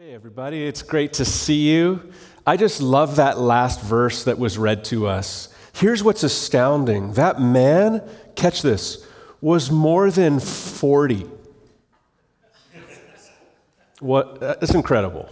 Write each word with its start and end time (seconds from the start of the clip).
Hey, 0.00 0.14
everybody, 0.14 0.64
it's 0.64 0.82
great 0.82 1.14
to 1.14 1.24
see 1.24 1.68
you. 1.72 2.12
I 2.46 2.56
just 2.56 2.80
love 2.80 3.16
that 3.16 3.40
last 3.40 3.82
verse 3.82 4.22
that 4.22 4.38
was 4.38 4.56
read 4.56 4.84
to 4.84 5.08
us. 5.08 5.48
Here's 5.72 6.04
what's 6.04 6.22
astounding 6.22 7.14
that 7.14 7.40
man, 7.40 8.08
catch 8.36 8.62
this, 8.62 9.04
was 9.40 9.72
more 9.72 10.12
than 10.12 10.38
40. 10.38 11.26
What? 13.98 14.38
That's 14.38 14.72
incredible. 14.72 15.28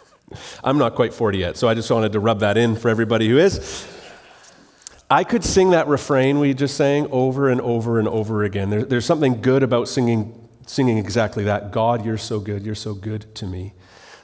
I'm 0.64 0.78
not 0.78 0.96
quite 0.96 1.14
40 1.14 1.38
yet, 1.38 1.56
so 1.56 1.68
I 1.68 1.74
just 1.74 1.88
wanted 1.88 2.10
to 2.14 2.18
rub 2.18 2.40
that 2.40 2.56
in 2.56 2.74
for 2.74 2.88
everybody 2.88 3.28
who 3.28 3.38
is. 3.38 3.86
I 5.08 5.22
could 5.22 5.44
sing 5.44 5.70
that 5.70 5.86
refrain 5.86 6.40
we 6.40 6.54
just 6.54 6.76
sang 6.76 7.06
over 7.12 7.50
and 7.50 7.60
over 7.60 8.00
and 8.00 8.08
over 8.08 8.42
again. 8.42 8.68
There, 8.68 8.82
there's 8.82 9.06
something 9.06 9.40
good 9.40 9.62
about 9.62 9.86
singing, 9.86 10.48
singing 10.66 10.98
exactly 10.98 11.44
that 11.44 11.70
God, 11.70 12.04
you're 12.04 12.18
so 12.18 12.40
good, 12.40 12.66
you're 12.66 12.74
so 12.74 12.94
good 12.94 13.32
to 13.36 13.46
me. 13.46 13.74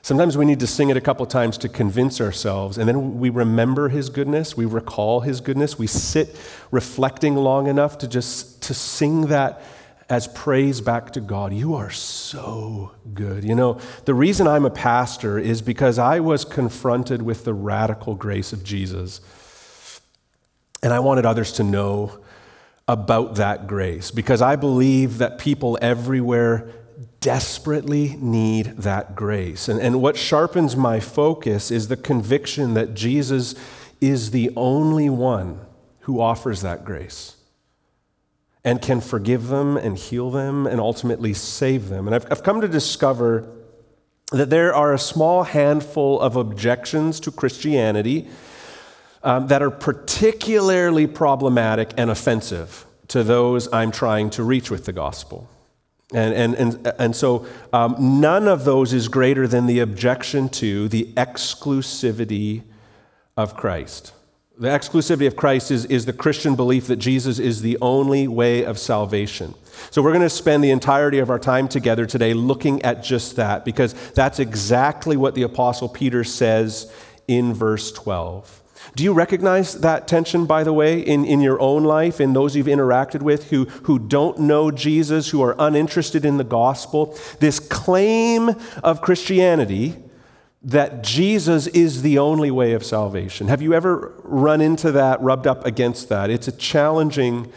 Sometimes 0.08 0.38
we 0.38 0.46
need 0.46 0.60
to 0.60 0.66
sing 0.66 0.88
it 0.88 0.96
a 0.96 1.02
couple 1.02 1.26
times 1.26 1.58
to 1.58 1.68
convince 1.68 2.18
ourselves, 2.18 2.78
and 2.78 2.88
then 2.88 3.18
we 3.18 3.28
remember 3.28 3.90
his 3.90 4.08
goodness, 4.08 4.56
we 4.56 4.64
recall 4.64 5.20
his 5.20 5.42
goodness, 5.42 5.78
we 5.78 5.86
sit 5.86 6.34
reflecting 6.70 7.36
long 7.36 7.66
enough 7.66 7.98
to 7.98 8.08
just 8.08 8.62
to 8.62 8.72
sing 8.72 9.26
that 9.26 9.60
as 10.08 10.26
praise 10.28 10.80
back 10.80 11.12
to 11.12 11.20
God. 11.20 11.52
You 11.52 11.74
are 11.74 11.90
so 11.90 12.92
good. 13.12 13.44
You 13.44 13.54
know, 13.54 13.80
the 14.06 14.14
reason 14.14 14.46
I'm 14.46 14.64
a 14.64 14.70
pastor 14.70 15.38
is 15.38 15.60
because 15.60 15.98
I 15.98 16.20
was 16.20 16.42
confronted 16.46 17.20
with 17.20 17.44
the 17.44 17.52
radical 17.52 18.14
grace 18.14 18.54
of 18.54 18.64
Jesus. 18.64 19.20
And 20.82 20.94
I 20.94 21.00
wanted 21.00 21.26
others 21.26 21.52
to 21.52 21.62
know 21.62 22.18
about 22.88 23.34
that 23.34 23.66
grace 23.66 24.10
because 24.10 24.40
I 24.40 24.56
believe 24.56 25.18
that 25.18 25.38
people 25.38 25.78
everywhere 25.82 26.72
desperately 27.20 28.16
need 28.20 28.66
that 28.78 29.16
grace. 29.16 29.68
And, 29.68 29.80
and 29.80 30.00
what 30.00 30.16
sharpens 30.16 30.76
my 30.76 31.00
focus 31.00 31.70
is 31.70 31.88
the 31.88 31.96
conviction 31.96 32.74
that 32.74 32.94
Jesus 32.94 33.54
is 34.00 34.30
the 34.30 34.50
only 34.56 35.10
one 35.10 35.60
who 36.00 36.20
offers 36.20 36.62
that 36.62 36.84
grace 36.84 37.36
and 38.64 38.80
can 38.80 39.00
forgive 39.00 39.48
them 39.48 39.76
and 39.76 39.96
heal 39.96 40.30
them 40.30 40.66
and 40.66 40.80
ultimately 40.80 41.34
save 41.34 41.88
them. 41.88 42.06
And 42.06 42.14
I've, 42.14 42.30
I've 42.30 42.42
come 42.42 42.60
to 42.60 42.68
discover 42.68 43.48
that 44.32 44.50
there 44.50 44.74
are 44.74 44.92
a 44.92 44.98
small 44.98 45.42
handful 45.42 46.20
of 46.20 46.36
objections 46.36 47.18
to 47.20 47.30
Christianity 47.30 48.28
um, 49.22 49.46
that 49.48 49.62
are 49.62 49.70
particularly 49.70 51.06
problematic 51.06 51.90
and 51.96 52.10
offensive 52.10 52.84
to 53.08 53.22
those 53.22 53.72
I'm 53.72 53.90
trying 53.90 54.30
to 54.30 54.42
reach 54.42 54.70
with 54.70 54.84
the 54.84 54.92
gospel. 54.92 55.48
And, 56.14 56.34
and, 56.34 56.54
and, 56.54 56.92
and 56.98 57.16
so 57.16 57.46
um, 57.72 58.20
none 58.20 58.48
of 58.48 58.64
those 58.64 58.94
is 58.94 59.08
greater 59.08 59.46
than 59.46 59.66
the 59.66 59.80
objection 59.80 60.48
to 60.50 60.88
the 60.88 61.12
exclusivity 61.16 62.62
of 63.36 63.54
Christ. 63.56 64.14
The 64.58 64.68
exclusivity 64.68 65.26
of 65.26 65.36
Christ 65.36 65.70
is, 65.70 65.84
is 65.84 66.06
the 66.06 66.12
Christian 66.12 66.56
belief 66.56 66.86
that 66.86 66.96
Jesus 66.96 67.38
is 67.38 67.60
the 67.62 67.78
only 67.80 68.26
way 68.26 68.64
of 68.64 68.78
salvation. 68.78 69.54
So, 69.90 70.02
we're 70.02 70.10
going 70.10 70.22
to 70.22 70.30
spend 70.30 70.64
the 70.64 70.70
entirety 70.70 71.20
of 71.20 71.30
our 71.30 71.38
time 71.38 71.68
together 71.68 72.06
today 72.06 72.34
looking 72.34 72.82
at 72.82 73.04
just 73.04 73.36
that, 73.36 73.64
because 73.64 73.92
that's 74.12 74.40
exactly 74.40 75.16
what 75.16 75.36
the 75.36 75.42
Apostle 75.42 75.88
Peter 75.88 76.24
says 76.24 76.92
in 77.28 77.54
verse 77.54 77.92
12. 77.92 78.62
Do 78.94 79.04
you 79.04 79.12
recognize 79.12 79.74
that 79.80 80.08
tension, 80.08 80.46
by 80.46 80.64
the 80.64 80.72
way, 80.72 81.00
in, 81.00 81.24
in 81.24 81.40
your 81.40 81.60
own 81.60 81.84
life, 81.84 82.20
in 82.20 82.32
those 82.32 82.56
you've 82.56 82.66
interacted 82.66 83.22
with 83.22 83.50
who, 83.50 83.64
who 83.84 83.98
don't 83.98 84.38
know 84.40 84.70
Jesus, 84.70 85.30
who 85.30 85.42
are 85.42 85.54
uninterested 85.58 86.24
in 86.24 86.36
the 86.36 86.44
gospel? 86.44 87.16
This 87.40 87.60
claim 87.60 88.50
of 88.82 89.00
Christianity 89.00 89.96
that 90.62 91.02
Jesus 91.02 91.66
is 91.68 92.02
the 92.02 92.18
only 92.18 92.50
way 92.50 92.72
of 92.72 92.84
salvation. 92.84 93.48
Have 93.48 93.62
you 93.62 93.74
ever 93.74 94.12
run 94.24 94.60
into 94.60 94.90
that, 94.92 95.20
rubbed 95.22 95.46
up 95.46 95.64
against 95.64 96.08
that? 96.08 96.30
It's 96.30 96.48
a 96.48 96.52
challenging 96.52 97.52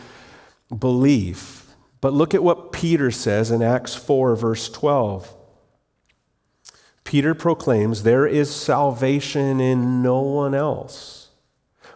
belief. 0.78 1.74
But 2.00 2.14
look 2.14 2.34
at 2.34 2.44
what 2.44 2.72
Peter 2.72 3.12
says 3.12 3.52
in 3.52 3.62
Acts 3.62 3.96
4, 3.96 4.36
verse 4.36 4.70
12. 4.70 5.36
Peter 7.04 7.34
proclaims, 7.34 8.04
There 8.04 8.28
is 8.28 8.54
salvation 8.54 9.60
in 9.60 10.02
no 10.02 10.22
one 10.22 10.56
else. 10.56 11.21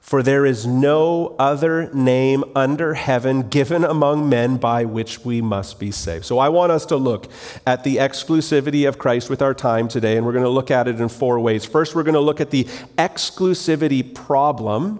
For 0.05 0.21
there 0.21 0.45
is 0.45 0.67
no 0.67 1.35
other 1.39 1.89
name 1.91 2.43
under 2.55 2.93
heaven 2.93 3.49
given 3.49 3.83
among 3.83 4.29
men 4.29 4.57
by 4.57 4.85
which 4.85 5.25
we 5.25 5.41
must 5.41 5.79
be 5.79 5.89
saved. 5.89 6.25
So 6.25 6.37
I 6.37 6.49
want 6.49 6.71
us 6.71 6.85
to 6.85 6.95
look 6.95 7.27
at 7.65 7.83
the 7.83 7.95
exclusivity 7.95 8.87
of 8.87 8.99
Christ 8.99 9.31
with 9.31 9.41
our 9.41 9.55
time 9.55 9.87
today, 9.87 10.15
and 10.15 10.23
we're 10.23 10.33
going 10.33 10.43
to 10.43 10.49
look 10.51 10.69
at 10.69 10.87
it 10.87 11.01
in 11.01 11.09
four 11.09 11.39
ways. 11.39 11.65
First, 11.65 11.95
we're 11.95 12.03
going 12.03 12.13
to 12.13 12.19
look 12.19 12.39
at 12.39 12.51
the 12.51 12.65
exclusivity 12.99 14.13
problem. 14.13 14.99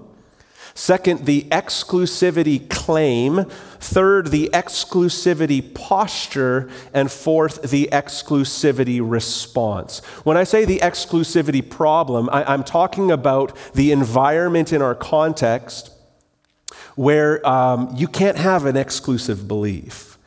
Second, 0.77 1.25
the 1.25 1.43
exclusivity 1.43 2.69
claim. 2.69 3.45
Third, 3.79 4.27
the 4.27 4.49
exclusivity 4.51 5.73
posture. 5.73 6.69
And 6.93 7.09
fourth, 7.09 7.71
the 7.71 7.87
exclusivity 7.93 8.99
response. 9.01 9.99
When 10.25 10.35
I 10.35 10.43
say 10.43 10.65
the 10.65 10.79
exclusivity 10.79 11.67
problem, 11.67 12.29
I, 12.29 12.53
am 12.53 12.65
talking 12.65 13.09
about 13.09 13.57
the 13.73 13.93
environment 13.93 14.73
in 14.73 14.81
our 14.81 14.95
context 14.95 15.91
where 16.95 17.45
um, 17.47 17.93
you 17.95 18.07
can't 18.07 18.37
have 18.37 18.65
an 18.65 18.75
exclusive 18.75 19.47
belief. 19.47 20.17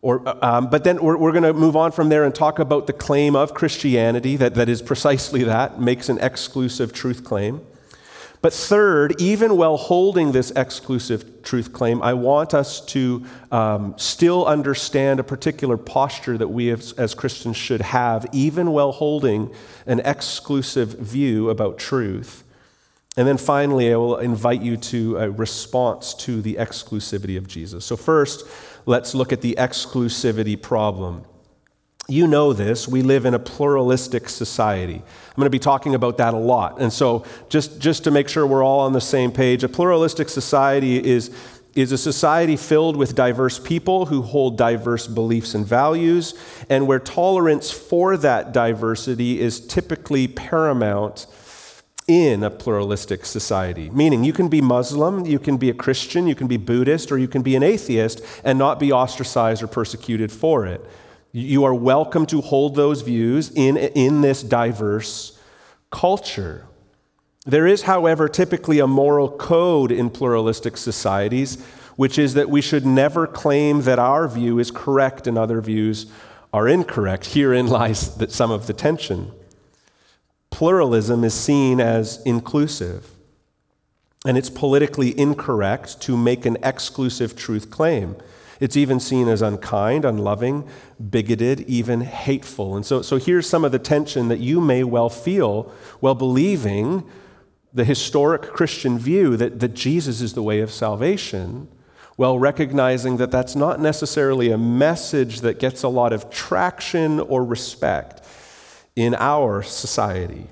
Or, 0.00 0.44
um, 0.44 0.70
but 0.70 0.84
then 0.84 1.02
we're, 1.02 1.16
we're 1.16 1.32
going 1.32 1.44
to 1.44 1.52
move 1.52 1.76
on 1.76 1.92
from 1.92 2.08
there 2.08 2.24
and 2.24 2.34
talk 2.34 2.58
about 2.58 2.86
the 2.86 2.92
claim 2.94 3.36
of 3.36 3.52
Christianity 3.52 4.36
that, 4.36 4.54
that 4.54 4.70
is 4.70 4.80
precisely 4.80 5.44
that, 5.44 5.78
makes 5.78 6.08
an 6.08 6.18
exclusive 6.20 6.94
truth 6.94 7.22
claim. 7.22 7.60
But 8.44 8.52
third, 8.52 9.22
even 9.22 9.56
while 9.56 9.78
holding 9.78 10.32
this 10.32 10.50
exclusive 10.50 11.42
truth 11.42 11.72
claim, 11.72 12.02
I 12.02 12.12
want 12.12 12.52
us 12.52 12.84
to 12.88 13.24
um, 13.50 13.94
still 13.96 14.44
understand 14.44 15.18
a 15.18 15.24
particular 15.24 15.78
posture 15.78 16.36
that 16.36 16.48
we 16.48 16.68
as, 16.68 16.92
as 16.92 17.14
Christians 17.14 17.56
should 17.56 17.80
have, 17.80 18.26
even 18.32 18.72
while 18.72 18.92
holding 18.92 19.50
an 19.86 20.00
exclusive 20.00 20.90
view 20.90 21.48
about 21.48 21.78
truth. 21.78 22.44
And 23.16 23.26
then 23.26 23.38
finally, 23.38 23.90
I 23.90 23.96
will 23.96 24.18
invite 24.18 24.60
you 24.60 24.76
to 24.76 25.16
a 25.16 25.30
response 25.30 26.12
to 26.16 26.42
the 26.42 26.56
exclusivity 26.56 27.38
of 27.38 27.48
Jesus. 27.48 27.86
So, 27.86 27.96
first, 27.96 28.46
let's 28.84 29.14
look 29.14 29.32
at 29.32 29.40
the 29.40 29.54
exclusivity 29.58 30.60
problem. 30.60 31.24
You 32.06 32.26
know 32.26 32.52
this, 32.52 32.86
we 32.86 33.00
live 33.02 33.24
in 33.24 33.32
a 33.32 33.38
pluralistic 33.38 34.28
society. 34.28 34.96
I'm 34.96 35.36
going 35.36 35.46
to 35.46 35.50
be 35.50 35.58
talking 35.58 35.94
about 35.94 36.18
that 36.18 36.34
a 36.34 36.38
lot. 36.38 36.80
And 36.80 36.92
so, 36.92 37.24
just, 37.48 37.80
just 37.80 38.04
to 38.04 38.10
make 38.10 38.28
sure 38.28 38.46
we're 38.46 38.64
all 38.64 38.80
on 38.80 38.92
the 38.92 39.00
same 39.00 39.32
page, 39.32 39.64
a 39.64 39.68
pluralistic 39.68 40.28
society 40.28 41.02
is, 41.02 41.34
is 41.74 41.92
a 41.92 41.98
society 41.98 42.56
filled 42.56 42.96
with 42.96 43.14
diverse 43.14 43.58
people 43.58 44.06
who 44.06 44.20
hold 44.20 44.58
diverse 44.58 45.06
beliefs 45.06 45.54
and 45.54 45.66
values, 45.66 46.34
and 46.68 46.86
where 46.86 46.98
tolerance 46.98 47.70
for 47.70 48.18
that 48.18 48.52
diversity 48.52 49.40
is 49.40 49.66
typically 49.66 50.28
paramount 50.28 51.26
in 52.06 52.42
a 52.42 52.50
pluralistic 52.50 53.24
society. 53.24 53.88
Meaning, 53.88 54.24
you 54.24 54.34
can 54.34 54.48
be 54.48 54.60
Muslim, 54.60 55.24
you 55.24 55.38
can 55.38 55.56
be 55.56 55.70
a 55.70 55.74
Christian, 55.74 56.26
you 56.26 56.34
can 56.34 56.48
be 56.48 56.58
Buddhist, 56.58 57.10
or 57.10 57.16
you 57.16 57.28
can 57.28 57.40
be 57.40 57.56
an 57.56 57.62
atheist 57.62 58.20
and 58.44 58.58
not 58.58 58.78
be 58.78 58.92
ostracized 58.92 59.62
or 59.62 59.68
persecuted 59.68 60.30
for 60.30 60.66
it. 60.66 60.84
You 61.36 61.64
are 61.64 61.74
welcome 61.74 62.26
to 62.26 62.40
hold 62.40 62.76
those 62.76 63.02
views 63.02 63.50
in, 63.50 63.76
in 63.76 64.20
this 64.20 64.40
diverse 64.40 65.36
culture. 65.90 66.68
There 67.44 67.66
is, 67.66 67.82
however, 67.82 68.28
typically 68.28 68.78
a 68.78 68.86
moral 68.86 69.28
code 69.28 69.90
in 69.90 70.10
pluralistic 70.10 70.76
societies, 70.76 71.60
which 71.96 72.20
is 72.20 72.34
that 72.34 72.50
we 72.50 72.60
should 72.60 72.86
never 72.86 73.26
claim 73.26 73.82
that 73.82 73.98
our 73.98 74.28
view 74.28 74.60
is 74.60 74.70
correct 74.70 75.26
and 75.26 75.36
other 75.36 75.60
views 75.60 76.06
are 76.52 76.68
incorrect. 76.68 77.26
Herein 77.26 77.66
lies 77.66 78.14
that 78.18 78.30
some 78.30 78.52
of 78.52 78.68
the 78.68 78.72
tension. 78.72 79.32
Pluralism 80.50 81.24
is 81.24 81.34
seen 81.34 81.80
as 81.80 82.22
inclusive, 82.22 83.10
and 84.24 84.38
it's 84.38 84.50
politically 84.50 85.18
incorrect 85.18 86.00
to 86.02 86.16
make 86.16 86.46
an 86.46 86.58
exclusive 86.62 87.34
truth 87.34 87.72
claim. 87.72 88.14
It's 88.60 88.76
even 88.76 89.00
seen 89.00 89.28
as 89.28 89.42
unkind, 89.42 90.04
unloving, 90.04 90.68
bigoted, 91.10 91.60
even 91.62 92.02
hateful. 92.02 92.76
And 92.76 92.86
so, 92.86 93.02
so 93.02 93.16
here's 93.16 93.48
some 93.48 93.64
of 93.64 93.72
the 93.72 93.78
tension 93.78 94.28
that 94.28 94.40
you 94.40 94.60
may 94.60 94.84
well 94.84 95.08
feel 95.08 95.72
while 96.00 96.14
believing 96.14 97.08
the 97.72 97.84
historic 97.84 98.42
Christian 98.42 98.98
view 98.98 99.36
that, 99.36 99.58
that 99.60 99.74
Jesus 99.74 100.20
is 100.20 100.34
the 100.34 100.42
way 100.42 100.60
of 100.60 100.70
salvation, 100.70 101.68
while 102.16 102.38
recognizing 102.38 103.16
that 103.16 103.32
that's 103.32 103.56
not 103.56 103.80
necessarily 103.80 104.52
a 104.52 104.58
message 104.58 105.40
that 105.40 105.58
gets 105.58 105.82
a 105.82 105.88
lot 105.88 106.12
of 106.12 106.30
traction 106.30 107.18
or 107.18 107.44
respect 107.44 108.24
in 108.94 109.14
our 109.16 109.62
society. 109.62 110.46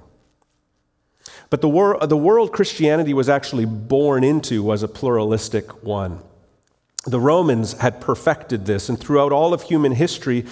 But 1.50 1.60
the, 1.60 1.69
wor- 1.69 2.04
the 2.04 2.16
world 2.16 2.52
Christianity 2.52 3.14
was 3.14 3.28
actually 3.28 3.66
born 3.66 4.25
into 4.25 4.62
was 4.62 4.82
a 4.82 4.88
pluralistic 4.88 5.84
one. 5.84 6.19
The 7.04 7.20
Romans 7.20 7.72
had 7.75 8.00
perfected 8.00 8.66
this, 8.66 8.88
and 8.88 8.99
throughout 8.99 9.32
all 9.32 9.52
of 9.52 9.62
human 9.62 9.93
history, 9.93 10.44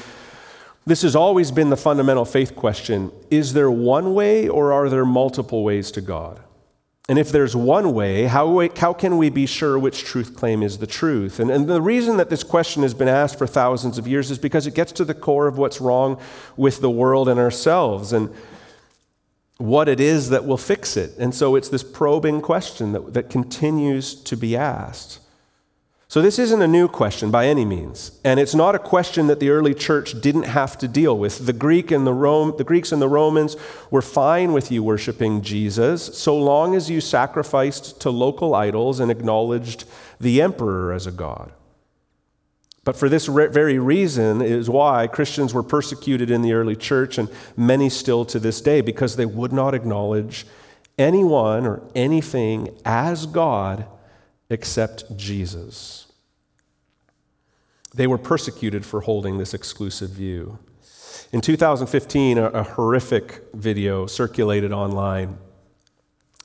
This 0.86 1.02
has 1.02 1.14
always 1.14 1.50
been 1.50 1.70
the 1.70 1.76
fundamental 1.76 2.24
faith 2.24 2.56
question 2.56 3.12
Is 3.30 3.52
there 3.52 3.70
one 3.70 4.14
way 4.14 4.48
or 4.48 4.72
are 4.72 4.88
there 4.88 5.04
multiple 5.04 5.62
ways 5.62 5.90
to 5.92 6.00
God? 6.00 6.40
And 7.08 7.18
if 7.18 7.32
there's 7.32 7.56
one 7.56 7.92
way, 7.92 8.26
how, 8.26 8.68
how 8.76 8.92
can 8.92 9.18
we 9.18 9.30
be 9.30 9.44
sure 9.44 9.76
which 9.76 10.04
truth 10.04 10.36
claim 10.36 10.62
is 10.62 10.78
the 10.78 10.86
truth? 10.86 11.40
And, 11.40 11.50
and 11.50 11.66
the 11.66 11.82
reason 11.82 12.18
that 12.18 12.30
this 12.30 12.44
question 12.44 12.84
has 12.84 12.94
been 12.94 13.08
asked 13.08 13.36
for 13.36 13.48
thousands 13.48 13.98
of 13.98 14.06
years 14.06 14.30
is 14.30 14.38
because 14.38 14.64
it 14.68 14.76
gets 14.76 14.92
to 14.92 15.04
the 15.04 15.14
core 15.14 15.48
of 15.48 15.58
what's 15.58 15.80
wrong 15.80 16.20
with 16.56 16.80
the 16.80 16.90
world 16.90 17.28
and 17.28 17.40
ourselves 17.40 18.12
and 18.12 18.32
what 19.58 19.88
it 19.88 19.98
is 19.98 20.30
that 20.30 20.44
will 20.44 20.56
fix 20.56 20.96
it. 20.96 21.12
And 21.18 21.34
so 21.34 21.56
it's 21.56 21.68
this 21.68 21.82
probing 21.82 22.42
question 22.42 22.92
that, 22.92 23.12
that 23.14 23.28
continues 23.28 24.14
to 24.14 24.36
be 24.36 24.56
asked. 24.56 25.18
So, 26.10 26.20
this 26.20 26.40
isn't 26.40 26.60
a 26.60 26.66
new 26.66 26.88
question 26.88 27.30
by 27.30 27.46
any 27.46 27.64
means, 27.64 28.10
and 28.24 28.40
it's 28.40 28.52
not 28.52 28.74
a 28.74 28.80
question 28.80 29.28
that 29.28 29.38
the 29.38 29.50
early 29.50 29.74
church 29.74 30.20
didn't 30.20 30.42
have 30.42 30.76
to 30.78 30.88
deal 30.88 31.16
with. 31.16 31.46
The, 31.46 31.52
Greek 31.52 31.92
and 31.92 32.04
the, 32.04 32.12
Rome, 32.12 32.52
the 32.58 32.64
Greeks 32.64 32.90
and 32.90 33.00
the 33.00 33.08
Romans 33.08 33.54
were 33.92 34.02
fine 34.02 34.52
with 34.52 34.72
you 34.72 34.82
worshiping 34.82 35.40
Jesus 35.40 36.18
so 36.18 36.36
long 36.36 36.74
as 36.74 36.90
you 36.90 37.00
sacrificed 37.00 38.00
to 38.00 38.10
local 38.10 38.56
idols 38.56 38.98
and 38.98 39.08
acknowledged 39.08 39.84
the 40.18 40.42
emperor 40.42 40.92
as 40.92 41.06
a 41.06 41.12
god. 41.12 41.52
But 42.82 42.96
for 42.96 43.08
this 43.08 43.28
re- 43.28 43.46
very 43.46 43.78
reason 43.78 44.42
is 44.42 44.68
why 44.68 45.06
Christians 45.06 45.54
were 45.54 45.62
persecuted 45.62 46.28
in 46.28 46.42
the 46.42 46.54
early 46.54 46.74
church, 46.74 47.18
and 47.18 47.28
many 47.56 47.88
still 47.88 48.24
to 48.24 48.40
this 48.40 48.60
day, 48.60 48.80
because 48.80 49.14
they 49.14 49.26
would 49.26 49.52
not 49.52 49.74
acknowledge 49.74 50.44
anyone 50.98 51.68
or 51.68 51.82
anything 51.94 52.76
as 52.84 53.26
God 53.26 53.86
except 54.50 55.16
Jesus. 55.16 56.06
They 57.94 58.06
were 58.06 58.18
persecuted 58.18 58.84
for 58.84 59.00
holding 59.00 59.38
this 59.38 59.54
exclusive 59.54 60.10
view. 60.10 60.58
In 61.32 61.40
2015, 61.40 62.38
a, 62.38 62.44
a 62.46 62.62
horrific 62.62 63.42
video 63.54 64.06
circulated 64.06 64.72
online 64.72 65.38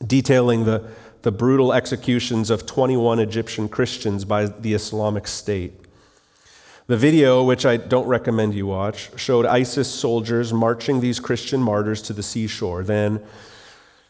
detailing 0.06 0.66
the, 0.66 0.84
the 1.22 1.31
brutal 1.31 1.74
executions 1.74 2.50
of 2.50 2.66
21 2.66 3.19
Egyptian 3.19 3.68
Christians 3.68 4.25
by 4.25 4.46
the 4.46 4.74
Islamic 4.74 5.28
State. 5.28 5.74
The 6.88 6.98
video, 6.98 7.44
which 7.44 7.66
I 7.66 7.78
don't 7.78 8.06
recommend 8.06 8.54
you 8.54 8.68
watch, 8.68 9.10
showed 9.19 9.46
ISIS 9.46 9.90
soldiers 9.90 10.54
marching 10.54 11.00
these 11.00 11.19
Christian 11.19 11.62
martyrs 11.62 12.02
to 12.04 12.13
the 12.13 12.22
seashore. 12.22 12.84
Then, 12.84 13.24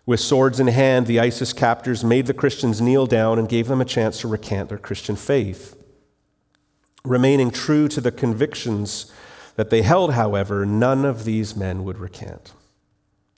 with 0.05 0.19
swords 0.19 0.59
in 0.59 0.67
hand, 0.67 1.07
the 1.07 1.19
ISIS 1.19 1.51
captors 1.51 2.03
made 2.03 2.27
the 2.27 2.33
Christians 2.33 2.79
kneel 2.79 3.07
down 3.07 3.39
and 3.39 3.49
gave 3.49 3.67
them 3.67 3.81
a 3.81 3.85
chance 3.85 4.19
to 4.21 4.27
recant 4.27 4.69
their 4.69 4.77
Christian 4.77 5.15
faith. 5.15 5.75
Remaining 7.03 7.49
true 7.49 7.87
to 7.87 8.01
the 8.01 8.11
convictions 8.11 9.11
that 9.55 9.69
they 9.69 9.81
held, 9.81 10.13
however, 10.13 10.65
none 10.65 11.05
of 11.05 11.25
these 11.25 11.55
men 11.55 11.83
would 11.83 11.97
recant. 11.97 12.53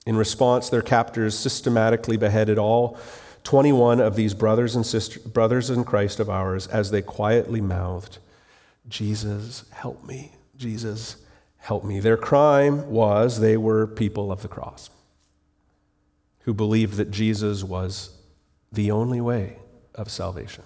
In 0.06 0.18
response, 0.18 0.70
their 0.70 0.82
captors 0.82 1.38
systematically 1.38 2.18
beheaded 2.18 2.58
all 2.58 2.98
21 3.44 4.02
of 4.02 4.16
these 4.16 4.34
brothers 4.34 4.76
and 4.76 4.86
sisters, 4.86 5.24
brothers 5.24 5.70
in 5.70 5.86
Christ 5.86 6.20
of 6.20 6.30
ours 6.30 6.68
as 6.68 6.92
they 6.92 7.02
quietly 7.02 7.62
mouthed, 7.62 8.18
Jesus, 8.90 9.64
help 9.72 10.06
me. 10.06 10.34
Jesus, 10.58 11.18
help 11.58 11.86
me. 11.86 12.00
Their 12.00 12.18
crime 12.18 12.90
was 12.90 13.40
they 13.40 13.56
were 13.56 13.88
people 13.88 14.32
of 14.32 14.42
the 14.42 14.48
cross 14.48 14.90
who 16.48 16.54
believed 16.54 16.94
that 16.94 17.12
Jesus 17.12 17.62
was 17.62 18.12
the 18.72 18.90
only 18.90 19.20
way 19.20 19.58
of 19.94 20.10
salvation. 20.10 20.64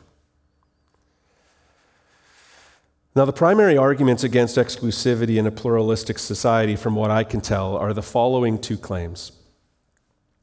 Now, 3.16 3.26
the 3.26 3.34
primary 3.34 3.76
arguments 3.78 4.24
against 4.24 4.58
exclusivity 4.58 5.38
in 5.38 5.48
a 5.48 5.52
pluralistic 5.52 6.20
society, 6.20 6.76
from 6.76 6.94
what 6.94 7.10
I 7.10 7.24
can 7.24 7.42
tell, 7.42 7.76
are 7.76 7.94
the 7.94 8.04
following 8.04 8.60
two 8.60 8.78
claims. 8.78 9.32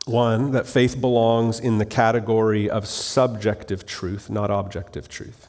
One, 0.07 0.51
that 0.51 0.67
faith 0.67 1.01
belongs 1.01 1.61
in 1.61 1.79
the 1.79 1.87
category 1.87 2.69
of 2.69 2.89
subjective 2.89 3.87
truth, 3.87 4.29
not 4.29 4.51
objective 4.51 5.09
truth. 5.09 5.47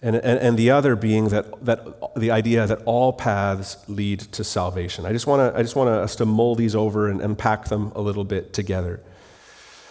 And, 0.00 0.14
and, 0.14 0.38
and, 0.38 0.56
the 0.56 0.70
other 0.70 0.94
being 0.94 1.30
that, 1.30 1.64
that 1.64 1.84
the 2.14 2.30
idea 2.30 2.68
that 2.68 2.82
all 2.84 3.12
paths 3.12 3.76
lead 3.88 4.20
to 4.20 4.44
salvation. 4.44 5.04
I 5.04 5.12
just 5.12 5.26
want 5.26 5.52
to 5.52 5.58
I 5.58 5.62
just 5.62 5.74
want 5.74 5.90
us 5.90 6.14
to 6.16 6.24
mull 6.24 6.54
these 6.54 6.76
over 6.76 7.08
and 7.08 7.20
unpack 7.20 7.64
them 7.64 7.90
a 7.96 8.00
little 8.00 8.22
bit 8.22 8.52
together. 8.52 9.00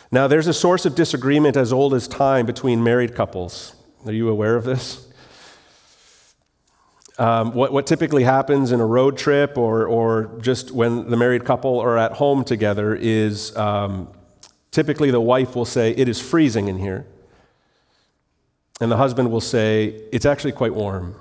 Now, 0.10 0.28
there's 0.28 0.48
a 0.48 0.54
source 0.54 0.86
of 0.86 0.96
disagreement 0.96 1.58
as 1.58 1.74
old 1.74 1.94
as 1.94 2.08
time 2.08 2.46
between 2.46 2.82
married 2.82 3.16
couples. 3.16 3.76
Are 4.06 4.14
you 4.14 4.30
aware 4.30 4.56
of 4.56 4.64
this? 4.64 5.06
Um, 7.20 7.54
what, 7.54 7.74
what 7.74 7.88
typically 7.88 8.24
happens 8.24 8.72
in 8.72 8.80
a 8.80 8.86
road 8.86 9.18
trip 9.18 9.58
or, 9.58 9.88
or 9.88 10.40
just 10.40 10.72
when 10.72 11.10
the 11.10 11.18
married 11.18 11.44
couple 11.46 11.80
are 11.80 11.98
at 11.98 12.14
home 12.14 12.44
together 12.44 12.96
is 12.96 13.56
um, 13.58 14.08
typically 14.72 15.10
the 15.10 15.20
wife 15.20 15.56
will 15.56 15.66
say, 15.66 15.92
It 15.92 16.08
is 16.08 16.22
freezing 16.22 16.68
in 16.68 16.78
here. 16.78 17.08
And 18.80 18.92
the 18.92 18.98
husband 18.98 19.32
will 19.32 19.42
say, 19.42 20.02
It's 20.12 20.26
actually 20.26 20.52
quite 20.52 20.74
warm. 20.74 21.16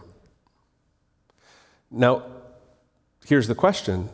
Now, 1.91 2.23
here's 3.27 3.49
the 3.49 3.55
question 3.55 4.09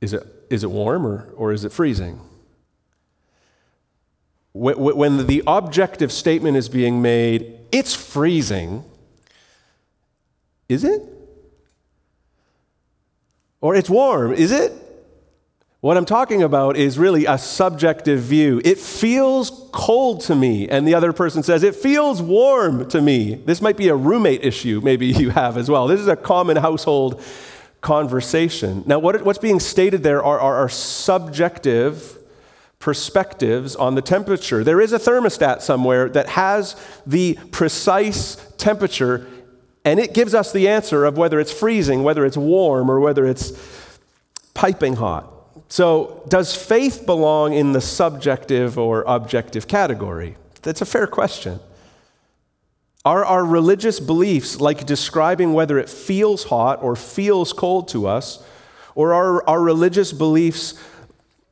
Is 0.00 0.12
it, 0.12 0.26
is 0.50 0.64
it 0.64 0.70
warm 0.70 1.06
or, 1.06 1.28
or 1.36 1.52
is 1.52 1.64
it 1.64 1.72
freezing? 1.72 2.20
When 4.54 5.26
the 5.26 5.42
objective 5.46 6.12
statement 6.12 6.58
is 6.58 6.68
being 6.68 7.00
made, 7.00 7.58
it's 7.72 7.94
freezing, 7.94 8.84
is 10.68 10.84
it? 10.84 11.00
Or 13.62 13.74
it's 13.74 13.88
warm, 13.88 14.32
is 14.32 14.52
it? 14.52 14.72
What 15.82 15.96
I'm 15.96 16.04
talking 16.04 16.44
about 16.44 16.76
is 16.76 16.96
really 16.96 17.26
a 17.26 17.36
subjective 17.36 18.20
view. 18.20 18.60
It 18.64 18.78
feels 18.78 19.68
cold 19.72 20.20
to 20.22 20.36
me, 20.36 20.68
and 20.68 20.86
the 20.86 20.94
other 20.94 21.12
person 21.12 21.42
says, 21.42 21.64
It 21.64 21.74
feels 21.74 22.22
warm 22.22 22.88
to 22.90 23.02
me. 23.02 23.34
This 23.34 23.60
might 23.60 23.76
be 23.76 23.88
a 23.88 23.96
roommate 23.96 24.44
issue, 24.44 24.80
maybe 24.80 25.06
you 25.08 25.30
have 25.30 25.56
as 25.56 25.68
well. 25.68 25.88
This 25.88 25.98
is 25.98 26.06
a 26.06 26.14
common 26.14 26.56
household 26.56 27.20
conversation. 27.80 28.84
Now, 28.86 29.00
what, 29.00 29.24
what's 29.24 29.40
being 29.40 29.58
stated 29.58 30.04
there 30.04 30.22
are, 30.22 30.38
are, 30.38 30.54
are 30.54 30.68
subjective 30.68 32.16
perspectives 32.78 33.74
on 33.74 33.96
the 33.96 34.02
temperature. 34.02 34.62
There 34.62 34.80
is 34.80 34.92
a 34.92 35.00
thermostat 35.00 35.62
somewhere 35.62 36.08
that 36.10 36.28
has 36.28 36.76
the 37.04 37.36
precise 37.50 38.36
temperature, 38.56 39.26
and 39.84 39.98
it 39.98 40.14
gives 40.14 40.32
us 40.32 40.52
the 40.52 40.68
answer 40.68 41.04
of 41.04 41.18
whether 41.18 41.40
it's 41.40 41.50
freezing, 41.50 42.04
whether 42.04 42.24
it's 42.24 42.36
warm, 42.36 42.88
or 42.88 43.00
whether 43.00 43.26
it's 43.26 43.52
piping 44.54 44.94
hot. 44.94 45.31
So, 45.72 46.22
does 46.28 46.54
faith 46.54 47.06
belong 47.06 47.54
in 47.54 47.72
the 47.72 47.80
subjective 47.80 48.78
or 48.78 49.04
objective 49.06 49.66
category? 49.66 50.36
That's 50.60 50.82
a 50.82 50.84
fair 50.84 51.06
question. 51.06 51.60
Are 53.06 53.24
our 53.24 53.42
religious 53.42 53.98
beliefs 53.98 54.60
like 54.60 54.84
describing 54.84 55.54
whether 55.54 55.78
it 55.78 55.88
feels 55.88 56.44
hot 56.44 56.82
or 56.82 56.94
feels 56.94 57.54
cold 57.54 57.88
to 57.88 58.06
us? 58.06 58.44
Or 58.94 59.14
are 59.14 59.48
our 59.48 59.62
religious 59.62 60.12
beliefs 60.12 60.74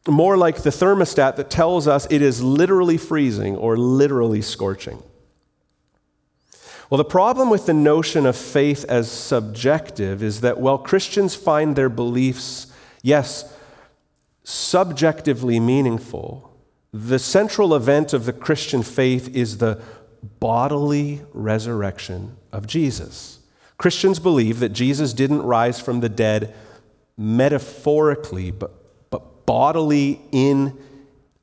more 0.07 0.37
like 0.37 0.65
the 0.65 0.69
thermostat 0.69 1.37
that 1.37 1.49
tells 1.49 1.89
us 1.89 2.07
it 2.11 2.21
is 2.21 2.43
literally 2.43 2.99
freezing 2.99 3.57
or 3.57 3.79
literally 3.79 4.43
scorching? 4.43 5.03
Well, 6.91 6.99
the 6.99 7.07
problem 7.07 7.49
with 7.49 7.65
the 7.65 7.73
notion 7.73 8.27
of 8.27 8.37
faith 8.37 8.85
as 8.87 9.11
subjective 9.11 10.23
is 10.23 10.43
that 10.43 10.61
while 10.61 10.77
Christians 10.77 11.35
find 11.35 11.75
their 11.75 11.89
beliefs, 11.89 12.67
yes, 13.03 13.57
subjectively 14.43 15.61
meaningful, 15.61 16.51
the 16.93 17.19
central 17.19 17.75
event 17.75 18.13
of 18.13 18.25
the 18.25 18.33
Christian 18.33 18.83
faith 18.83 19.35
is 19.35 19.59
the 19.59 19.81
bodily 20.39 21.23
resurrection 21.33 22.37
of 22.53 22.67
Jesus. 22.67 23.39
Christians 23.79 24.19
believe 24.19 24.61
that 24.61 24.71
Jesus 24.71 25.13
didn't 25.13 25.43
rise 25.43 25.81
from 25.81 26.01
the 26.01 26.09
dead 26.09 26.55
metaphorically, 27.17 28.51
but, 28.51 28.73
but 29.11 29.47
bodily 29.47 30.21
in 30.33 30.77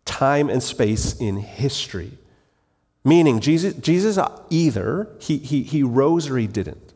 time 0.06 0.50
and 0.50 0.62
space 0.62 1.16
in 1.20 1.38
history. 1.38 2.18
Meaning, 3.04 3.40
Jesus, 3.40 3.74
Jesus 3.76 4.18
uh, 4.18 4.42
either 4.50 5.08
he, 5.20 5.38
he, 5.38 5.64
he 5.64 5.82
rose 5.82 6.30
or 6.30 6.38
he 6.38 6.48
didn't. 6.48 6.87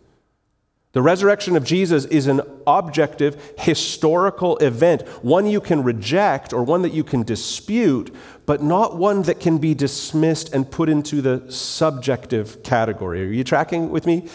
The 0.93 1.01
resurrection 1.01 1.55
of 1.55 1.63
Jesus 1.63 2.03
is 2.05 2.27
an 2.27 2.41
objective, 2.67 3.53
historical 3.57 4.57
event, 4.57 5.07
one 5.23 5.45
you 5.45 5.61
can 5.61 5.83
reject 5.83 6.51
or 6.51 6.63
one 6.63 6.81
that 6.81 6.93
you 6.93 7.05
can 7.05 7.23
dispute, 7.23 8.13
but 8.45 8.61
not 8.61 8.97
one 8.97 9.21
that 9.21 9.39
can 9.39 9.57
be 9.57 9.73
dismissed 9.73 10.53
and 10.53 10.69
put 10.69 10.89
into 10.89 11.21
the 11.21 11.49
subjective 11.49 12.61
category. 12.63 13.23
Are 13.23 13.31
you 13.31 13.45
tracking 13.45 13.89
with 13.89 14.05
me? 14.05 14.27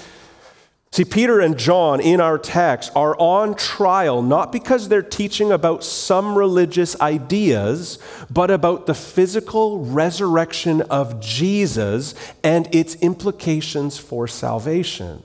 See, 0.92 1.04
Peter 1.04 1.40
and 1.40 1.58
John 1.58 2.00
in 2.00 2.22
our 2.22 2.38
text 2.38 2.90
are 2.96 3.14
on 3.18 3.54
trial 3.54 4.22
not 4.22 4.50
because 4.50 4.88
they're 4.88 5.02
teaching 5.02 5.52
about 5.52 5.84
some 5.84 6.38
religious 6.38 6.98
ideas, 7.02 7.98
but 8.30 8.50
about 8.50 8.86
the 8.86 8.94
physical 8.94 9.84
resurrection 9.84 10.80
of 10.82 11.20
Jesus 11.20 12.14
and 12.42 12.74
its 12.74 12.94
implications 12.94 13.98
for 13.98 14.26
salvation. 14.26 15.22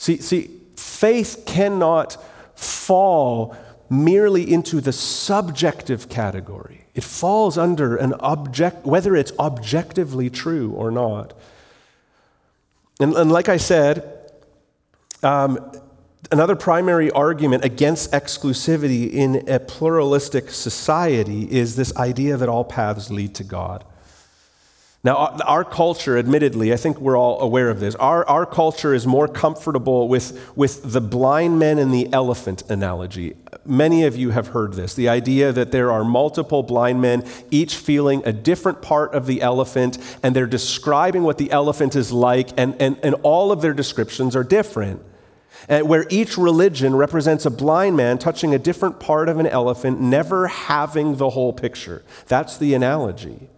See, 0.00 0.16
see, 0.16 0.48
faith 0.76 1.42
cannot 1.44 2.16
fall 2.54 3.54
merely 3.90 4.50
into 4.50 4.80
the 4.80 4.94
subjective 4.94 6.08
category. 6.08 6.86
It 6.94 7.04
falls 7.04 7.58
under 7.58 7.96
an 7.96 8.14
object, 8.14 8.86
whether 8.86 9.14
it's 9.14 9.30
objectively 9.38 10.30
true 10.30 10.70
or 10.70 10.90
not. 10.90 11.34
And, 12.98 13.12
and 13.12 13.30
like 13.30 13.50
I 13.50 13.58
said, 13.58 14.32
um, 15.22 15.70
another 16.32 16.56
primary 16.56 17.10
argument 17.10 17.62
against 17.62 18.10
exclusivity 18.12 19.12
in 19.12 19.46
a 19.50 19.60
pluralistic 19.60 20.50
society 20.50 21.42
is 21.42 21.76
this 21.76 21.94
idea 21.98 22.38
that 22.38 22.48
all 22.48 22.64
paths 22.64 23.10
lead 23.10 23.34
to 23.34 23.44
God. 23.44 23.84
Now, 25.02 25.16
uh, 25.16 25.38
our 25.46 25.64
culture, 25.64 26.18
admittedly, 26.18 26.74
I 26.74 26.76
think 26.76 27.00
we're 27.00 27.16
all 27.16 27.40
aware 27.40 27.70
of 27.70 27.80
this. 27.80 27.94
Our, 27.94 28.28
our 28.28 28.44
culture 28.44 28.92
is 28.92 29.06
more 29.06 29.26
comfortable 29.26 30.08
with, 30.08 30.52
with 30.54 30.92
the 30.92 31.00
blind 31.00 31.58
men 31.58 31.78
and 31.78 31.92
the 31.92 32.12
elephant 32.12 32.64
analogy. 32.68 33.34
Many 33.64 34.04
of 34.04 34.14
you 34.16 34.30
have 34.30 34.48
heard 34.48 34.74
this 34.74 34.92
the 34.92 35.08
idea 35.08 35.52
that 35.52 35.72
there 35.72 35.90
are 35.90 36.04
multiple 36.04 36.62
blind 36.62 37.00
men, 37.00 37.24
each 37.50 37.76
feeling 37.76 38.22
a 38.26 38.32
different 38.32 38.82
part 38.82 39.14
of 39.14 39.24
the 39.26 39.40
elephant, 39.40 39.96
and 40.22 40.36
they're 40.36 40.46
describing 40.46 41.22
what 41.22 41.38
the 41.38 41.50
elephant 41.50 41.96
is 41.96 42.12
like, 42.12 42.50
and, 42.58 42.74
and, 42.78 42.98
and 43.02 43.14
all 43.22 43.52
of 43.52 43.62
their 43.62 43.72
descriptions 43.72 44.36
are 44.36 44.44
different. 44.44 45.02
And 45.66 45.88
where 45.88 46.06
each 46.10 46.36
religion 46.36 46.94
represents 46.94 47.46
a 47.46 47.50
blind 47.50 47.96
man 47.96 48.18
touching 48.18 48.54
a 48.54 48.58
different 48.58 49.00
part 49.00 49.30
of 49.30 49.38
an 49.38 49.46
elephant, 49.46 49.98
never 49.98 50.46
having 50.48 51.16
the 51.16 51.30
whole 51.30 51.54
picture. 51.54 52.02
That's 52.26 52.58
the 52.58 52.74
analogy. 52.74 53.48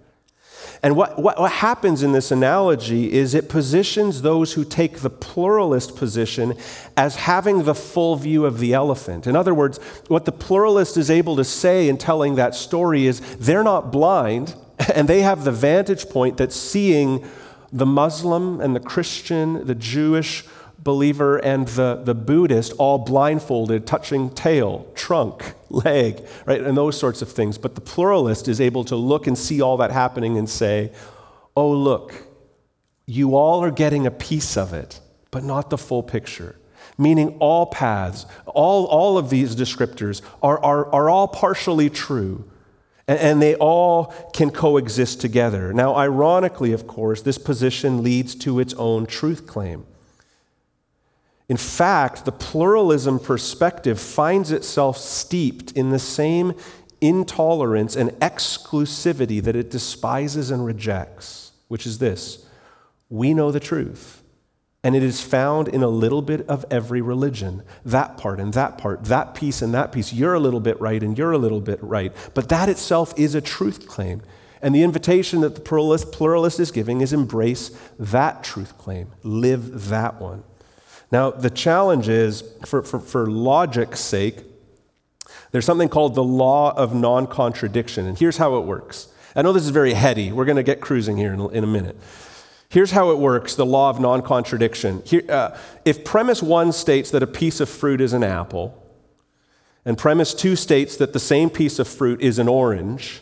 And 0.84 0.96
what, 0.96 1.16
what, 1.16 1.38
what, 1.38 1.52
happens 1.52 2.02
in 2.02 2.10
this 2.10 2.32
analogy 2.32 3.12
is 3.12 3.34
it 3.34 3.48
positions 3.48 4.22
those 4.22 4.54
who 4.54 4.64
take 4.64 4.98
the 4.98 5.10
pluralist 5.10 5.94
position 5.94 6.54
as 6.96 7.14
having 7.14 7.62
the 7.62 7.74
full 7.74 8.16
view 8.16 8.44
of 8.44 8.58
the 8.58 8.74
elephant. 8.74 9.28
In 9.28 9.36
other 9.36 9.54
words, 9.54 9.78
what 10.08 10.24
the 10.24 10.32
pluralist 10.32 10.96
is 10.96 11.08
able 11.08 11.36
to 11.36 11.44
say 11.44 11.88
in 11.88 11.98
telling 11.98 12.34
that 12.34 12.56
story 12.56 13.06
is 13.06 13.20
they're 13.36 13.62
not 13.62 13.92
blind, 13.92 14.56
and 14.94 15.08
they 15.08 15.22
have 15.22 15.44
the 15.44 15.52
vantage 15.52 16.08
point 16.08 16.36
that 16.38 16.52
seeing 16.52 17.24
the 17.72 17.86
Muslim 17.86 18.60
and 18.60 18.74
the 18.74 18.80
Christian, 18.80 19.64
the 19.64 19.76
Jewish, 19.76 20.44
believer 20.82 21.36
and 21.38 21.68
the, 21.68 22.02
the 22.02 22.14
Buddhist 22.14 22.72
all 22.78 22.98
blindfolded, 22.98 23.86
touching 23.86 24.30
tail, 24.30 24.86
trunk, 24.94 25.54
leg, 25.70 26.24
right, 26.46 26.60
and 26.60 26.76
those 26.76 26.98
sorts 26.98 27.22
of 27.22 27.30
things. 27.30 27.58
But 27.58 27.74
the 27.74 27.80
pluralist 27.80 28.48
is 28.48 28.60
able 28.60 28.84
to 28.84 28.96
look 28.96 29.26
and 29.26 29.38
see 29.38 29.60
all 29.60 29.76
that 29.78 29.90
happening 29.90 30.36
and 30.36 30.48
say, 30.48 30.92
oh, 31.56 31.70
look, 31.70 32.26
you 33.06 33.36
all 33.36 33.62
are 33.62 33.70
getting 33.70 34.06
a 34.06 34.10
piece 34.10 34.56
of 34.56 34.72
it, 34.72 35.00
but 35.30 35.44
not 35.44 35.70
the 35.70 35.78
full 35.78 36.02
picture. 36.02 36.56
Meaning, 36.98 37.36
all 37.38 37.66
paths, 37.66 38.26
all, 38.46 38.86
all 38.86 39.18
of 39.18 39.30
these 39.30 39.56
descriptors 39.56 40.20
are, 40.42 40.62
are, 40.62 40.92
are 40.92 41.10
all 41.10 41.28
partially 41.28 41.90
true. 41.90 42.50
And, 43.06 43.18
and 43.18 43.42
they 43.42 43.54
all 43.54 44.06
can 44.32 44.50
coexist 44.50 45.20
together. 45.20 45.72
Now, 45.72 45.94
ironically, 45.94 46.72
of 46.72 46.86
course, 46.86 47.22
this 47.22 47.38
position 47.38 48.02
leads 48.02 48.34
to 48.36 48.60
its 48.60 48.74
own 48.74 49.06
truth 49.06 49.46
claim. 49.46 49.86
In 51.52 51.58
fact, 51.58 52.24
the 52.24 52.32
pluralism 52.32 53.18
perspective 53.18 54.00
finds 54.00 54.50
itself 54.50 54.96
steeped 54.96 55.72
in 55.72 55.90
the 55.90 55.98
same 55.98 56.54
intolerance 57.02 57.94
and 57.94 58.08
exclusivity 58.20 59.42
that 59.42 59.54
it 59.54 59.70
despises 59.70 60.50
and 60.50 60.64
rejects, 60.64 61.52
which 61.68 61.86
is 61.86 61.98
this 61.98 62.46
we 63.10 63.34
know 63.34 63.50
the 63.52 63.60
truth. 63.60 64.22
And 64.82 64.96
it 64.96 65.02
is 65.02 65.20
found 65.20 65.68
in 65.68 65.82
a 65.82 65.88
little 65.88 66.22
bit 66.22 66.48
of 66.48 66.64
every 66.70 67.02
religion. 67.02 67.64
That 67.84 68.16
part 68.16 68.40
and 68.40 68.54
that 68.54 68.78
part, 68.78 69.04
that 69.04 69.34
piece 69.34 69.60
and 69.60 69.74
that 69.74 69.92
piece. 69.92 70.10
You're 70.10 70.32
a 70.32 70.40
little 70.40 70.58
bit 70.58 70.80
right 70.80 71.02
and 71.02 71.18
you're 71.18 71.32
a 71.32 71.44
little 71.44 71.60
bit 71.60 71.82
right. 71.82 72.14
But 72.32 72.48
that 72.48 72.70
itself 72.70 73.12
is 73.18 73.34
a 73.34 73.42
truth 73.42 73.86
claim. 73.86 74.22
And 74.62 74.74
the 74.74 74.84
invitation 74.84 75.42
that 75.42 75.54
the 75.54 75.60
pluralist, 75.60 76.12
pluralist 76.12 76.58
is 76.60 76.70
giving 76.70 77.02
is 77.02 77.12
embrace 77.12 77.72
that 77.98 78.42
truth 78.42 78.78
claim, 78.78 79.10
live 79.22 79.90
that 79.90 80.18
one. 80.18 80.44
Now, 81.12 81.30
the 81.30 81.50
challenge 81.50 82.08
is, 82.08 82.42
for, 82.64 82.82
for, 82.82 82.98
for 82.98 83.26
logic's 83.26 84.00
sake, 84.00 84.38
there's 85.50 85.66
something 85.66 85.90
called 85.90 86.14
the 86.14 86.24
law 86.24 86.74
of 86.74 86.94
non 86.94 87.26
contradiction. 87.26 88.06
And 88.06 88.18
here's 88.18 88.38
how 88.38 88.56
it 88.56 88.62
works. 88.62 89.08
I 89.36 89.42
know 89.42 89.52
this 89.52 89.64
is 89.64 89.70
very 89.70 89.92
heady. 89.92 90.32
We're 90.32 90.46
going 90.46 90.56
to 90.56 90.62
get 90.62 90.80
cruising 90.80 91.18
here 91.18 91.34
in, 91.34 91.40
in 91.54 91.64
a 91.64 91.66
minute. 91.66 91.98
Here's 92.70 92.92
how 92.92 93.10
it 93.10 93.18
works 93.18 93.54
the 93.54 93.66
law 93.66 93.90
of 93.90 94.00
non 94.00 94.22
contradiction. 94.22 95.02
Uh, 95.28 95.56
if 95.84 96.02
premise 96.02 96.42
one 96.42 96.72
states 96.72 97.10
that 97.10 97.22
a 97.22 97.26
piece 97.26 97.60
of 97.60 97.68
fruit 97.68 98.00
is 98.00 98.14
an 98.14 98.24
apple, 98.24 98.78
and 99.84 99.98
premise 99.98 100.32
two 100.32 100.56
states 100.56 100.96
that 100.96 101.12
the 101.12 101.20
same 101.20 101.50
piece 101.50 101.78
of 101.78 101.86
fruit 101.86 102.22
is 102.22 102.38
an 102.38 102.48
orange, 102.48 103.20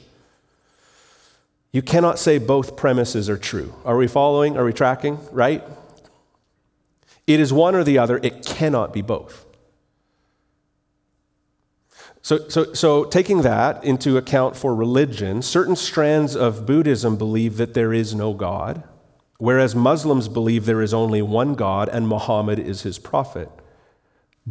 you 1.73 1.83
cannot 1.83 2.21
say 2.21 2.39
both 2.39 2.77
premises 2.77 3.29
are 3.29 3.39
true. 3.39 3.75
Are 3.85 3.97
we 3.97 4.07
following? 4.07 4.57
Are 4.57 4.65
we 4.65 4.73
tracking? 4.73 5.19
Right? 5.33 5.65
It 7.35 7.39
is 7.39 7.53
one 7.53 7.77
or 7.77 7.85
the 7.85 7.97
other, 7.97 8.19
it 8.25 8.45
cannot 8.45 8.93
be 8.93 9.03
both. 9.03 9.47
So, 12.23 12.49
so, 12.49 12.75
so, 12.75 13.05
taking 13.05 13.43
that 13.43 13.83
into 13.85 14.17
account 14.17 14.57
for 14.57 14.75
religion, 14.75 15.41
certain 15.41 15.77
strands 15.77 16.35
of 16.35 16.67
Buddhism 16.67 17.17
believe 17.17 17.57
that 17.57 17.73
there 17.73 17.93
is 17.93 18.15
no 18.15 18.35
God, 18.35 18.83
whereas 19.39 19.77
Muslims 19.77 20.29
believe 20.29 20.67
there 20.67 20.83
is 20.83 20.93
only 20.93 21.23
one 21.23 21.55
God 21.55 21.89
and 21.89 22.09
Muhammad 22.09 22.59
is 22.59 22.83
his 22.83 22.99
prophet. 22.99 23.49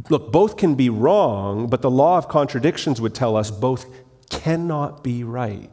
Look, 0.09 0.31
both 0.31 0.55
can 0.55 0.75
be 0.75 0.89
wrong, 0.89 1.67
but 1.67 1.81
the 1.81 1.91
law 1.91 2.17
of 2.17 2.29
contradictions 2.29 3.01
would 3.01 3.13
tell 3.13 3.35
us 3.35 3.51
both 3.51 3.85
cannot 4.29 5.03
be 5.03 5.23
right. 5.25 5.69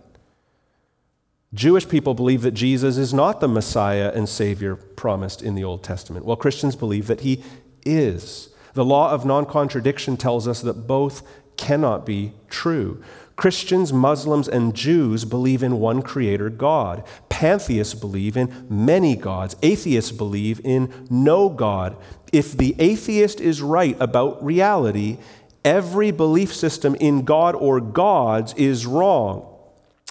Jewish 1.54 1.88
people 1.88 2.14
believe 2.14 2.42
that 2.42 2.52
Jesus 2.52 2.96
is 2.96 3.14
not 3.14 3.40
the 3.40 3.48
Messiah 3.48 4.12
and 4.14 4.28
Savior 4.28 4.76
promised 4.76 5.42
in 5.42 5.54
the 5.54 5.64
Old 5.64 5.82
Testament. 5.82 6.26
Well, 6.26 6.36
Christians 6.36 6.76
believe 6.76 7.06
that 7.06 7.20
he 7.20 7.42
is. 7.84 8.50
The 8.74 8.84
law 8.84 9.12
of 9.12 9.24
non 9.24 9.46
contradiction 9.46 10.16
tells 10.16 10.46
us 10.46 10.60
that 10.62 10.86
both 10.86 11.22
cannot 11.56 12.04
be 12.04 12.32
true. 12.50 13.02
Christians, 13.36 13.92
Muslims, 13.92 14.48
and 14.48 14.74
Jews 14.74 15.24
believe 15.24 15.62
in 15.62 15.78
one 15.78 16.02
creator 16.02 16.50
God. 16.50 17.04
Pantheists 17.28 17.94
believe 17.94 18.36
in 18.36 18.66
many 18.68 19.14
gods. 19.14 19.56
Atheists 19.62 20.12
believe 20.12 20.60
in 20.64 21.06
no 21.10 21.48
God. 21.50 21.96
If 22.32 22.56
the 22.56 22.74
atheist 22.78 23.40
is 23.40 23.60
right 23.60 23.96
about 24.00 24.42
reality, 24.44 25.18
every 25.64 26.10
belief 26.10 26.54
system 26.54 26.94
in 26.96 27.24
God 27.24 27.54
or 27.54 27.80
gods 27.80 28.54
is 28.54 28.86
wrong. 28.86 29.55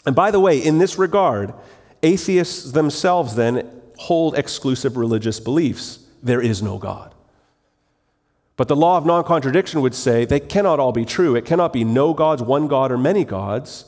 And 0.06 0.16
by 0.16 0.32
the 0.32 0.40
way, 0.40 0.58
in 0.58 0.78
this 0.78 0.98
regard, 0.98 1.54
atheists 2.04 2.72
themselves 2.72 3.36
then 3.36 3.70
hold 3.98 4.38
exclusive 4.38 4.98
religious 4.98 5.40
beliefs. 5.40 6.00
There 6.22 6.42
is 6.42 6.62
no 6.62 6.78
God. 6.78 7.14
But 8.58 8.68
the 8.68 8.76
law 8.76 8.98
of 8.98 9.06
non 9.06 9.24
contradiction 9.24 9.82
would 9.82 9.96
say 9.96 10.26
they 10.26 10.40
cannot 10.40 10.80
all 10.80 10.92
be 10.92 11.06
true. 11.06 11.36
It 11.36 11.46
cannot 11.46 11.74
be 11.74 11.84
no 11.84 12.14
gods, 12.14 12.42
one 12.42 12.68
God, 12.68 12.92
or 12.92 12.98
many 12.98 13.26
gods. 13.26 13.86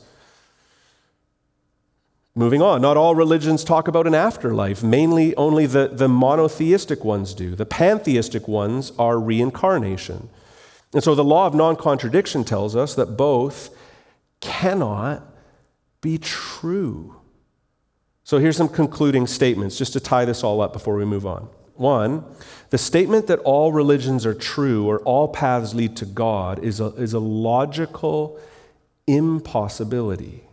Moving 2.36 2.62
on, 2.62 2.81
not 2.81 2.97
all 2.97 3.15
religions 3.15 3.63
talk 3.63 3.88
about 3.88 4.05
an 4.05 4.13
afterlife. 4.13 4.83
Mainly, 4.83 5.36
only 5.38 5.65
the, 5.65 5.88
the 5.88 6.07
monotheistic 6.07 7.03
ones 7.03 7.33
do. 7.33 7.55
The 7.55 7.65
pantheistic 7.65 8.47
ones 8.47 8.91
are 9.00 9.19
reincarnation. 9.19 10.29
And 10.93 11.03
so 11.03 11.15
the 11.15 11.24
law 11.24 11.47
of 11.47 11.55
non 11.55 11.75
contradiction 11.75 12.43
tells 12.43 12.75
us 12.75 12.93
that 12.95 13.17
both 13.17 13.75
cannot 14.39 15.24
be 16.01 16.18
true. 16.18 17.16
So 18.24 18.39
here's 18.39 18.58
some 18.58 18.70
concluding 18.70 19.27
statements 19.27 19.77
just 19.77 19.94
to 19.94 20.00
tie 20.00 20.25
this 20.25 20.44
all 20.44 20.62
up 20.62 20.74
before 20.74 20.96
we 20.96 21.06
move 21.06 21.25
on. 21.25 21.48
One, 21.75 22.25
the 22.72 22.77
statement 22.77 23.27
that 23.27 23.39
all 23.39 23.72
religions 23.72 24.25
are 24.25 24.34
true 24.34 24.88
or 24.88 25.00
all 25.01 25.27
paths 25.27 25.74
lead 25.74 25.96
to 25.98 26.06
God 26.06 26.63
is 26.63 26.80
a, 26.80 26.88
is 26.96 27.13
a 27.13 27.20
logical 27.20 28.39
impossibility. 29.06 30.44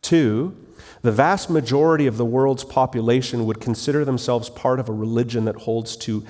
Two, 0.00 0.56
the 1.02 1.12
vast 1.12 1.50
majority 1.50 2.06
of 2.06 2.16
the 2.16 2.24
world's 2.24 2.64
population 2.64 3.44
would 3.46 3.60
consider 3.60 4.04
themselves 4.04 4.48
part 4.50 4.80
of 4.80 4.88
a 4.88 4.92
religion 4.92 5.44
that 5.44 5.56
holds 5.56 5.96
to 5.98 6.24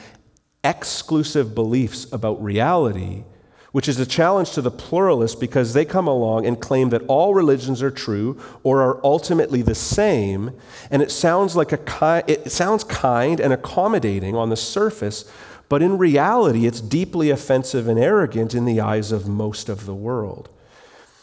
exclusive 0.65 1.55
beliefs 1.55 2.13
about 2.13 2.43
reality 2.43 3.23
which 3.75 3.89
is 3.89 3.99
a 3.99 4.07
challenge 4.07 4.53
to 4.53 4.63
the 4.63 4.71
pluralists 4.71 5.37
because 5.37 5.73
they 5.73 5.85
come 5.85 6.07
along 6.07 6.47
and 6.47 6.61
claim 6.61 6.91
that 6.91 7.03
all 7.09 7.35
religions 7.35 7.83
are 7.83 7.91
true 7.91 8.41
or 8.63 8.81
are 8.81 9.01
ultimately 9.03 9.63
the 9.63 9.75
same, 9.75 10.53
and 10.93 11.03
it 11.03 11.11
sounds 11.11 11.57
like 11.57 11.73
a 11.73 11.79
ki- 11.79 12.33
it 12.33 12.53
sounds 12.53 12.85
kind 12.85 13.41
and 13.41 13.53
accommodating 13.53 14.37
on 14.37 14.49
the 14.49 14.57
surface, 14.57 15.29
but 15.69 15.83
in 15.83 15.99
reality 15.99 16.67
it's 16.69 16.81
deeply 16.81 17.31
offensive 17.31 17.89
and 17.89 17.99
arrogant 17.99 18.55
in 18.55 18.65
the 18.65 18.81
eyes 18.81 19.11
of 19.11 19.27
most 19.27 19.69
of 19.69 19.87
the 19.87 19.95
world. 19.95 20.49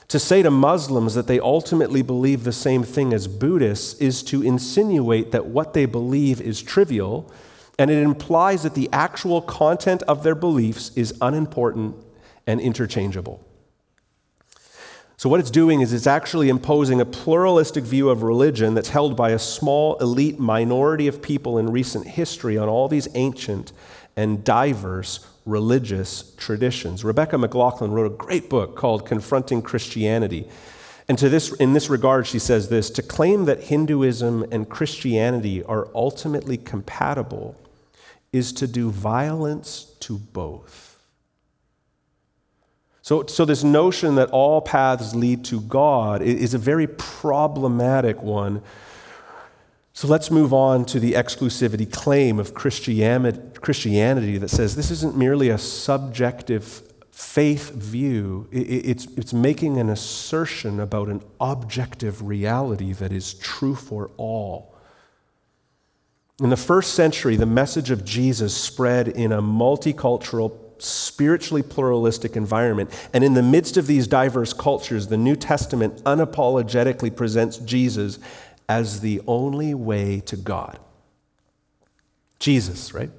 To 0.10 0.20
say 0.20 0.44
to 0.44 0.52
Muslims 0.52 1.14
that 1.14 1.28
they 1.28 1.40
ultimately 1.40 2.02
believe 2.02 2.44
the 2.44 2.52
same 2.52 2.84
thing 2.84 3.14
as 3.14 3.30
Buddhists 3.30 3.94
is 4.02 4.22
to 4.24 4.44
insinuate 4.44 5.32
that 5.32 5.46
what 5.46 5.74
they 5.74 5.86
believe 5.86 6.42
is 6.42 6.62
trivial 6.62 7.32
and 7.80 7.90
it 7.90 8.04
implies 8.04 8.64
that 8.64 8.76
the 8.76 8.90
actual 8.92 9.42
content 9.42 10.04
of 10.04 10.24
their 10.24 10.36
beliefs 10.36 10.92
is 10.98 11.14
unimportant 11.22 11.96
and 12.52 12.60
interchangeable. 12.60 13.46
So, 15.16 15.30
what 15.30 15.40
it's 15.40 15.52
doing 15.52 15.82
is 15.82 15.94
it's 15.94 16.08
actually 16.08 16.50
imposing 16.50 17.00
a 17.00 17.06
pluralistic 17.06 17.84
view 17.84 18.10
of 18.10 18.24
religion 18.24 18.74
that's 18.74 18.90
held 18.90 19.16
by 19.16 19.30
a 19.30 19.40
small 19.40 19.96
elite 20.00 20.40
minority 20.40 21.08
of 21.08 21.22
people 21.22 21.58
in 21.58 21.72
recent 21.72 22.08
history 22.08 22.58
on 22.58 22.68
all 22.68 22.88
these 22.88 23.08
ancient 23.14 23.72
and 24.18 24.44
diverse 24.44 25.26
religious 25.46 26.36
traditions. 26.36 27.04
Rebecca 27.04 27.38
McLaughlin 27.38 27.92
wrote 27.92 28.12
a 28.12 28.16
great 28.16 28.50
book 28.50 28.76
called 28.76 29.06
Confronting 29.06 29.62
Christianity. 29.62 30.50
And 31.08 31.18
to 31.20 31.30
this, 31.30 31.54
in 31.54 31.74
this 31.74 31.90
regard, 31.90 32.28
she 32.28 32.40
says 32.40 32.70
this 32.70 32.90
to 32.90 33.02
claim 33.02 33.46
that 33.46 33.64
Hinduism 33.64 34.46
and 34.52 34.68
Christianity 34.68 35.64
are 35.64 35.88
ultimately 35.96 36.58
compatible 36.58 37.56
is 38.34 38.52
to 38.54 38.68
do 38.68 38.90
violence 38.90 39.94
to 40.02 40.18
both. 40.18 40.91
So, 43.04 43.26
so, 43.26 43.46
this 43.46 43.64
notion 43.64 44.16
that 44.16 44.30
all 44.30 44.62
paths 44.62 45.16
lead 45.16 45.44
to 45.46 45.62
God 45.62 46.22
is 46.22 46.54
a 46.54 46.60
very 46.60 46.86
problematic 46.86 48.22
one. 48.22 48.62
So, 49.94 50.08
let's 50.08 50.30
move 50.30 50.54
on 50.54 50.86
to 50.86 51.00
the 51.00 51.14
exclusivity 51.14 51.92
claim 51.92 52.40
of 52.40 52.54
Christianity 52.54 54.38
that 54.38 54.50
says 54.50 54.76
this 54.76 54.92
isn't 54.92 55.18
merely 55.18 55.50
a 55.50 55.58
subjective 55.58 56.84
faith 57.22 57.72
view, 57.72 58.48
it's, 58.52 59.06
it's 59.16 59.32
making 59.32 59.78
an 59.78 59.90
assertion 59.90 60.80
about 60.80 61.08
an 61.08 61.22
objective 61.40 62.22
reality 62.22 62.94
that 62.94 63.12
is 63.12 63.36
true 63.36 63.76
for 63.76 64.10
all. 64.18 64.74
In 66.42 66.50
the 66.50 66.58
first 66.58 66.96
century, 66.96 67.36
the 67.36 67.46
message 67.46 67.92
of 67.92 68.04
Jesus 68.04 68.58
spread 68.58 69.08
in 69.08 69.32
a 69.32 69.42
multicultural, 69.42 70.58
spiritually 70.84 71.64
pluralistic 71.64 72.36
environment. 72.36 72.90
And 73.14 73.24
in 73.24 73.34
the 73.34 73.44
midst 73.44 73.78
of 73.78 73.88
these 73.88 74.08
diverse 74.08 74.54
cultures, 74.54 75.08
the 75.08 75.18
New 75.18 75.36
Testament 75.36 76.04
unapologetically 76.04 77.16
presents 77.16 77.58
Jesus 77.58 78.20
as 78.68 79.02
the 79.02 79.22
only 79.28 79.74
way 79.74 80.22
to 80.22 80.38
God. 80.38 80.80
Jesus, 82.40 82.94
right? 82.94 83.12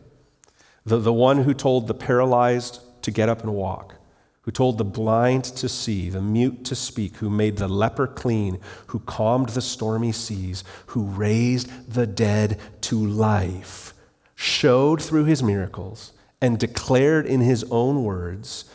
The, 0.85 0.99
the 0.99 1.12
one 1.12 1.45
who 1.45 1.54
told 1.54 1.87
the 1.87 1.95
paralyzed 1.95 2.81
to 3.02 3.11
get 3.11 3.28
up 3.28 3.42
and 3.42 3.54
walk, 3.54 3.95
who 4.42 4.50
told 4.50 4.78
the 4.78 4.85
blind 4.85 5.45
to 5.45 5.69
see, 5.69 6.11
the 6.11 6.21
mute 6.21 6.64
to 6.64 6.75
speak, 6.75 7.16
who 7.19 7.31
made 7.31 7.57
the 7.57 7.69
leper 7.69 8.07
clean, 8.07 8.59
who 8.88 8.99
calmed 8.99 9.50
the 9.50 9.61
stormy 9.61 10.11
seas, 10.11 10.64
who 10.87 11.04
raised 11.04 11.92
the 11.92 12.07
dead 12.07 12.59
to 12.81 12.97
life, 12.97 13.95
showed 14.35 15.00
through 15.00 15.25
his 15.25 15.42
miracles 15.42 16.12
and 16.42 16.58
declared 16.58 17.25
in 17.25 17.40
his 17.40 17.64
own 17.70 18.04
words 18.04 18.66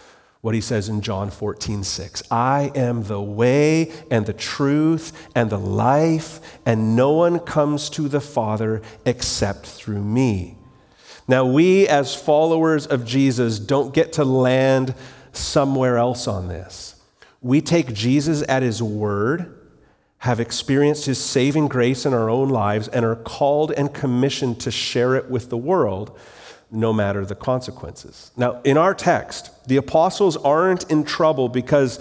what 0.42 0.56
he 0.56 0.62
says 0.62 0.88
in 0.88 1.02
John 1.02 1.30
14, 1.30 1.84
6. 1.84 2.24
I 2.32 2.72
am 2.74 3.04
the 3.04 3.22
way 3.22 3.92
and 4.10 4.26
the 4.26 4.34
truth 4.34 5.28
and 5.36 5.50
the 5.50 5.60
life, 5.60 6.40
and 6.66 6.96
no 6.96 7.12
one 7.12 7.40
comes 7.40 7.90
to 7.92 8.08
the 8.08 8.22
Father 8.22 8.82
except 9.06 9.66
through 9.66 10.02
me. 10.02 10.58
Now, 11.28 11.46
we 11.46 11.88
as 11.90 12.16
followers 12.16 12.88
of 12.88 13.06
Jesus 13.06 13.60
don't 13.60 13.94
get 13.94 14.14
to 14.14 14.24
land 14.24 14.96
somewhere 15.34 15.98
else 15.98 16.28
on 16.28 16.48
this. 16.48 16.96
We 17.42 17.60
take 17.60 17.94
Jesus 17.94 18.44
at 18.48 18.64
his 18.64 18.82
word, 18.82 19.54
have 20.20 20.40
experienced 20.40 21.06
his 21.06 21.20
saving 21.20 21.68
grace 21.68 22.06
in 22.06 22.14
our 22.14 22.30
own 22.30 22.48
lives, 22.48 22.88
and 22.88 23.04
are 23.04 23.18
called 23.18 23.74
and 23.74 23.94
commissioned 23.94 24.62
to 24.62 24.72
share 24.72 25.16
it 25.16 25.30
with 25.30 25.50
the 25.50 25.58
world, 25.58 26.18
no 26.70 26.92
matter 26.92 27.26
the 27.26 27.36
consequences. 27.36 28.32
Now, 28.36 28.62
in 28.64 28.78
our 28.78 28.94
text, 28.94 29.52
the 29.68 29.78
apostles 29.78 30.36
aren't 30.38 30.90
in 30.92 31.04
trouble 31.06 31.50
because 31.50 32.00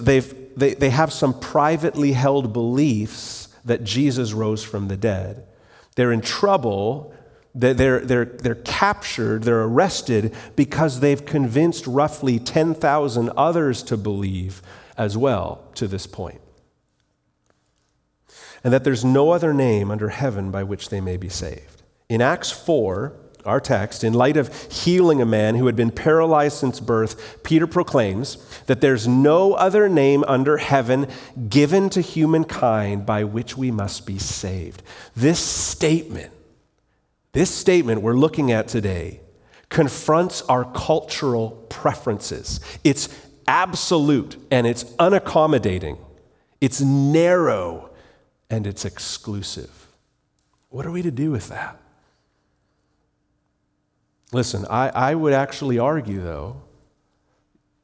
they've, 0.00 0.34
they, 0.56 0.74
they 0.74 0.90
have 0.90 1.12
some 1.12 1.38
privately 1.38 2.12
held 2.12 2.52
beliefs 2.52 3.48
that 3.64 3.84
Jesus 3.84 4.32
rose 4.32 4.64
from 4.64 4.88
the 4.88 4.96
dead. 4.96 5.44
They're 5.94 6.12
in 6.12 6.20
trouble 6.20 7.14
they're, 7.58 8.00
they're, 8.00 8.26
they're 8.26 8.54
captured, 8.54 9.44
they're 9.44 9.62
arrested 9.62 10.34
because 10.56 11.00
they've 11.00 11.24
convinced 11.24 11.86
roughly 11.86 12.38
10,000 12.38 13.30
others 13.36 13.82
to 13.84 13.96
believe 13.96 14.60
as 14.98 15.16
well 15.16 15.64
to 15.74 15.88
this 15.88 16.06
point. 16.06 16.40
And 18.62 18.74
that 18.74 18.84
there's 18.84 19.04
no 19.04 19.30
other 19.30 19.54
name 19.54 19.90
under 19.90 20.10
heaven 20.10 20.50
by 20.50 20.64
which 20.64 20.90
they 20.90 21.00
may 21.00 21.16
be 21.16 21.30
saved. 21.30 21.82
In 22.10 22.20
Acts 22.20 22.50
4, 22.50 23.14
our 23.46 23.60
text, 23.60 24.04
in 24.04 24.12
light 24.12 24.36
of 24.36 24.54
healing 24.70 25.22
a 25.22 25.26
man 25.26 25.54
who 25.54 25.66
had 25.66 25.76
been 25.76 25.90
paralyzed 25.90 26.58
since 26.58 26.80
birth, 26.80 27.42
Peter 27.42 27.66
proclaims 27.66 28.36
that 28.66 28.80
there's 28.80 29.06
no 29.06 29.54
other 29.54 29.88
name 29.88 30.24
under 30.26 30.56
heaven 30.56 31.08
given 31.48 31.88
to 31.90 32.00
humankind 32.00 33.06
by 33.06 33.24
which 33.24 33.56
we 33.56 33.70
must 33.70 34.06
be 34.06 34.18
saved. 34.18 34.82
This 35.14 35.38
statement 35.38 36.32
this 37.36 37.54
statement 37.54 38.00
we're 38.00 38.14
looking 38.14 38.50
at 38.50 38.66
today 38.66 39.20
confronts 39.68 40.40
our 40.48 40.64
cultural 40.64 41.50
preferences. 41.68 42.60
It's 42.82 43.10
absolute 43.46 44.38
and 44.50 44.66
it's 44.66 44.84
unaccommodating, 44.84 45.98
it's 46.62 46.80
narrow 46.80 47.90
and 48.48 48.66
it's 48.66 48.86
exclusive. 48.86 49.86
What 50.70 50.86
are 50.86 50.90
we 50.90 51.02
to 51.02 51.10
do 51.10 51.30
with 51.30 51.50
that? 51.50 51.78
Listen, 54.32 54.66
I, 54.68 54.88
I 54.88 55.14
would 55.14 55.32
actually 55.32 55.78
argue, 55.78 56.20
though, 56.20 56.62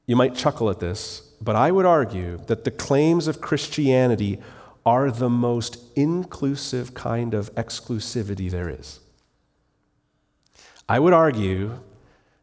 you 0.07 0.17
might 0.17 0.35
chuckle 0.35 0.71
at 0.71 0.81
this, 0.81 1.33
but 1.41 1.57
I 1.57 1.71
would 1.71 1.87
argue 1.87 2.39
that 2.47 2.65
the 2.65 2.71
claims 2.71 3.29
of 3.29 3.41
Christianity 3.41 4.41
are 4.85 5.11
the 5.11 5.31
most 5.31 5.79
inclusive 5.97 6.95
kind 6.95 7.35
of 7.35 7.55
exclusivity 7.55 8.51
there 8.51 8.69
is. 8.69 9.01
I 10.89 10.99
would 10.99 11.13
argue 11.13 11.79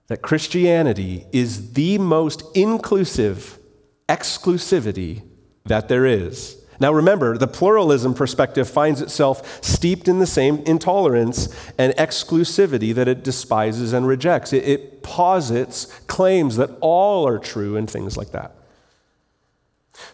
that 0.08 0.22
Christianity 0.22 1.26
is 1.32 1.74
the 1.74 1.98
most 1.98 2.44
inclusive 2.56 3.60
exclusivity 4.08 5.22
that 5.66 5.88
there 5.88 6.06
is. 6.06 6.59
Now, 6.80 6.94
remember, 6.94 7.38
the 7.38 7.48
pluralism 7.48 8.14
perspective 8.14 8.70
finds 8.70 9.02
itself 9.02 9.64
steeped 9.64 10.08
in 10.08 10.20
the 10.20 10.26
same 10.26 10.60
intolerance 10.60 11.54
and 11.78 11.94
exclusivity 11.94 12.94
that 12.96 13.08
it 13.08 13.24
despises 13.24 13.92
and 13.92 14.08
rejects. 14.08 14.54
It, 14.54 14.64
it 14.64 15.04
posits 15.04 15.86
claims 16.08 16.56
that 16.56 16.70
all 16.80 17.28
are 17.28 17.38
true 17.38 17.76
and 17.76 17.90
things 17.90 18.16
like 18.16 18.32
that. 18.32 18.56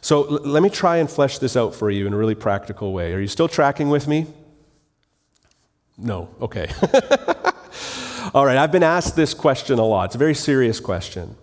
So, 0.01 0.23
l- 0.23 0.41
let 0.43 0.63
me 0.63 0.69
try 0.69 0.97
and 0.97 1.09
flesh 1.09 1.37
this 1.37 1.55
out 1.55 1.75
for 1.75 1.91
you 1.91 2.07
in 2.07 2.13
a 2.13 2.17
really 2.17 2.33
practical 2.33 2.93
way. 2.93 3.13
Are 3.13 3.19
you 3.19 3.27
still 3.27 3.47
tracking 3.47 3.89
with 3.89 4.07
me? 4.07 4.25
No, 5.97 6.29
okay. 6.41 6.69
All 8.33 8.45
right, 8.45 8.57
I've 8.57 8.71
been 8.71 8.83
asked 8.83 9.15
this 9.15 9.33
question 9.33 9.77
a 9.79 9.85
lot. 9.85 10.05
It's 10.05 10.15
a 10.15 10.17
very 10.17 10.33
serious 10.33 10.79
question. 10.79 11.35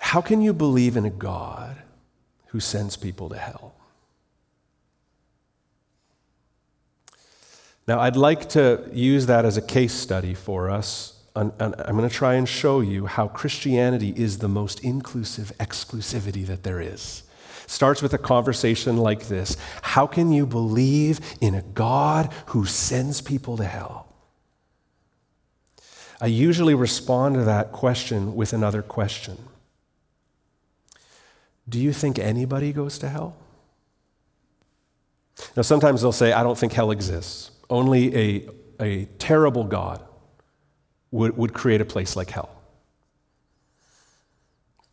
How 0.00 0.20
can 0.20 0.40
you 0.40 0.52
believe 0.52 0.96
in 0.96 1.04
a 1.04 1.10
God 1.10 1.76
who 2.48 2.60
sends 2.60 2.96
people 2.96 3.28
to 3.28 3.36
hell? 3.36 3.74
Now, 7.86 8.00
I'd 8.00 8.16
like 8.16 8.50
to 8.50 8.86
use 8.92 9.26
that 9.26 9.46
as 9.46 9.56
a 9.56 9.62
case 9.62 9.94
study 9.94 10.34
for 10.34 10.68
us. 10.68 11.14
I'm 11.34 11.52
going 11.56 12.08
to 12.08 12.14
try 12.14 12.34
and 12.34 12.48
show 12.48 12.80
you 12.80 13.06
how 13.06 13.28
Christianity 13.28 14.12
is 14.14 14.38
the 14.38 14.48
most 14.48 14.84
inclusive 14.84 15.52
exclusivity 15.58 16.44
that 16.46 16.64
there 16.64 16.80
is. 16.80 17.22
Starts 17.66 18.02
with 18.02 18.12
a 18.12 18.18
conversation 18.18 18.96
like 18.96 19.28
this 19.28 19.56
How 19.82 20.06
can 20.06 20.32
you 20.32 20.46
believe 20.46 21.20
in 21.40 21.54
a 21.54 21.62
God 21.62 22.32
who 22.46 22.66
sends 22.66 23.20
people 23.20 23.56
to 23.56 23.64
hell? 23.64 24.08
I 26.20 26.26
usually 26.26 26.74
respond 26.74 27.36
to 27.36 27.44
that 27.44 27.72
question 27.72 28.34
with 28.34 28.52
another 28.52 28.82
question 28.82 29.38
Do 31.68 31.78
you 31.78 31.92
think 31.92 32.18
anybody 32.18 32.72
goes 32.72 32.98
to 32.98 33.08
hell? 33.08 33.36
Now, 35.56 35.62
sometimes 35.62 36.02
they'll 36.02 36.12
say, 36.12 36.32
I 36.32 36.42
don't 36.42 36.58
think 36.58 36.72
hell 36.72 36.90
exists. 36.90 37.50
Only 37.70 38.16
a, 38.16 38.48
a 38.80 39.04
terrible 39.18 39.64
God 39.64 40.02
would, 41.10 41.36
would 41.36 41.52
create 41.52 41.80
a 41.80 41.84
place 41.84 42.16
like 42.16 42.30
hell. 42.30 42.50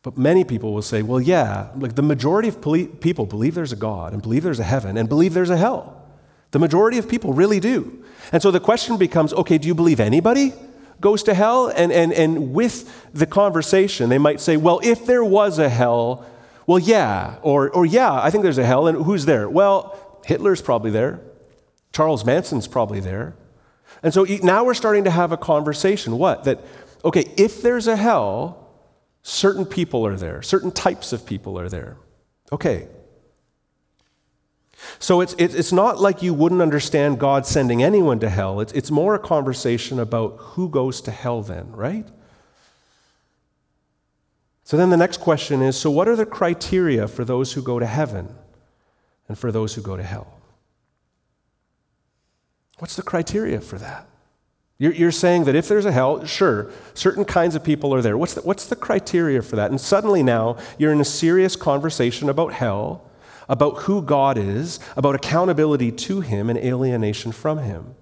But 0.04 0.18
many 0.18 0.44
people 0.44 0.74
will 0.74 0.84
say, 0.84 1.02
well, 1.02 1.20
yeah, 1.20 1.70
like 1.76 1.96
the 1.96 2.04
majority 2.04 2.50
of 2.50 2.62
people 2.62 3.26
believe 3.26 3.56
there's 3.56 3.72
a 3.72 3.78
God 3.78 4.14
and 4.14 4.22
believe 4.22 4.44
there's 4.44 4.60
a 4.60 4.64
heaven 4.64 4.98
and 4.98 5.10
believe 5.10 5.34
there's 5.34 5.50
a 5.50 5.58
hell. 5.58 6.04
The 6.52 6.60
majority 6.60 7.00
of 7.00 7.10
people 7.10 7.34
really 7.34 7.60
do. 7.60 8.04
And 8.32 8.42
so 8.42 8.52
the 8.52 8.60
question 8.60 8.98
becomes 8.98 9.34
okay, 9.34 9.58
do 9.58 9.68
you 9.68 9.74
believe 9.74 10.00
anybody 10.00 10.54
goes 11.02 11.24
to 11.24 11.34
hell. 11.34 11.68
And, 11.68 11.92
and, 11.92 12.14
and 12.14 12.54
with 12.54 13.14
the 13.14 13.26
conversation, 13.26 14.10
they 14.10 14.18
might 14.18 14.40
say, 14.40 14.58
well, 14.58 14.80
if 14.84 15.06
there 15.06 15.24
was 15.24 15.60
a 15.60 15.70
hell, 15.70 16.26
well, 16.68 16.80
yeah. 16.80 17.38
Or, 17.42 17.70
or 17.70 17.86
yeah, 17.86 18.12
I 18.12 18.30
think 18.30 18.44
there's 18.44 18.58
a 18.58 18.66
hell. 18.66 18.88
And 18.88 19.04
who's 19.06 19.26
there? 19.26 19.50
Well, 19.50 20.22
Hitler's 20.26 20.62
probably 20.62 20.92
there. 20.92 21.22
Charles 21.92 22.26
Manson's 22.26 22.68
probably 22.68 23.00
there. 23.00 23.36
And 24.04 24.14
so 24.14 24.26
now 24.44 24.64
we're 24.64 24.74
starting 24.74 25.04
to 25.06 25.12
have 25.12 25.32
a 25.32 25.38
conversation. 25.38 26.18
What? 26.18 26.44
That, 26.44 26.60
okay, 27.04 27.32
if 27.38 27.62
there's 27.62 27.88
a 27.88 27.96
hell, 27.96 28.70
certain 29.22 29.66
people 29.66 30.06
are 30.06 30.16
there, 30.16 30.42
certain 30.42 30.72
types 30.72 31.14
of 31.14 31.26
people 31.26 31.60
are 31.60 31.70
there. 31.70 31.98
Okay. 32.52 32.88
So 35.00 35.22
it's, 35.22 35.34
it's 35.38 35.72
not 35.72 36.00
like 36.00 36.22
you 36.22 36.34
wouldn't 36.34 36.62
understand 36.62 37.20
God 37.20 37.46
sending 37.46 37.82
anyone 37.82 38.20
to 38.20 38.30
hell. 38.30 38.60
It's, 38.60 38.74
it's 38.74 38.92
more 38.92 39.16
a 39.16 39.20
conversation 39.20 40.00
about 40.00 40.38
who 40.38 40.70
goes 40.70 41.02
to 41.02 41.12
hell 41.12 41.42
then, 41.42 41.72
right? 41.72 42.08
So 44.66 44.78
then 44.78 44.90
the 44.90 44.98
next 44.98 45.18
question 45.18 45.62
is 45.62 45.78
so, 45.78 45.92
what 45.92 46.08
are 46.08 46.16
the 46.16 46.26
criteria 46.26 47.08
for 47.08 47.24
those 47.24 47.54
who 47.54 47.62
go 47.62 47.80
to 47.80 47.86
heaven 47.86 48.36
and 49.30 49.38
for 49.38 49.52
those 49.52 49.76
who 49.76 49.82
go 49.82 49.96
to 49.96 50.04
hell? 50.04 50.40
What's 52.80 52.96
the 52.96 53.04
criteria 53.04 53.62
for 53.62 53.78
that? 53.78 54.08
You're, 54.78 55.12
saying 55.12 55.46
that 55.46 55.56
if 55.56 55.70
there's 55.70 55.86
a 55.86 55.92
hell, 55.94 56.26
sure, 56.26 56.70
certain 56.94 57.24
kinds 57.24 57.56
of 57.56 57.64
people 57.64 57.94
are 57.94 58.02
there. 58.02 58.18
What's 58.18 58.34
the, 58.34 58.42
what's 58.42 58.66
the 58.66 58.76
criteria 58.76 59.42
for 59.42 59.56
that? 59.56 59.72
And 59.72 59.80
suddenly 59.80 60.22
now 60.22 60.58
you're 60.78 60.92
in 60.92 61.00
a 61.00 61.06
serious 61.06 61.56
conversation 61.56 62.28
about 62.28 62.52
hell, 62.52 63.10
about 63.48 63.84
who 63.84 64.02
God 64.02 64.38
is, 64.38 64.82
about 64.98 65.16
accountability 65.16 65.94
to 65.94 66.20
Him 66.20 66.50
and 66.50 66.60
alienation 66.60 67.32
from 67.32 67.60
Him. 67.60 67.96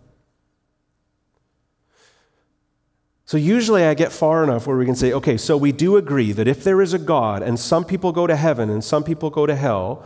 So 3.34 3.38
usually 3.38 3.84
I 3.84 3.96
get 3.96 4.12
far 4.12 4.44
enough 4.44 4.68
where 4.68 4.78
we 4.78 4.86
can 4.86 4.94
say, 4.94 5.12
okay, 5.12 5.38
so 5.38 5.58
we 5.58 5.72
do 5.72 5.98
agree 5.98 6.34
that 6.34 6.48
if 6.48 6.64
there 6.64 6.84
is 6.84 6.94
a 6.94 7.00
God 7.00 7.42
and 7.42 7.60
some 7.60 7.84
people 7.84 8.12
go 8.12 8.28
to 8.28 8.36
heaven 8.36 8.70
and 8.70 8.84
some 8.84 9.04
people 9.04 9.32
go 9.32 9.48
to 9.48 9.56
hell, 9.56 10.06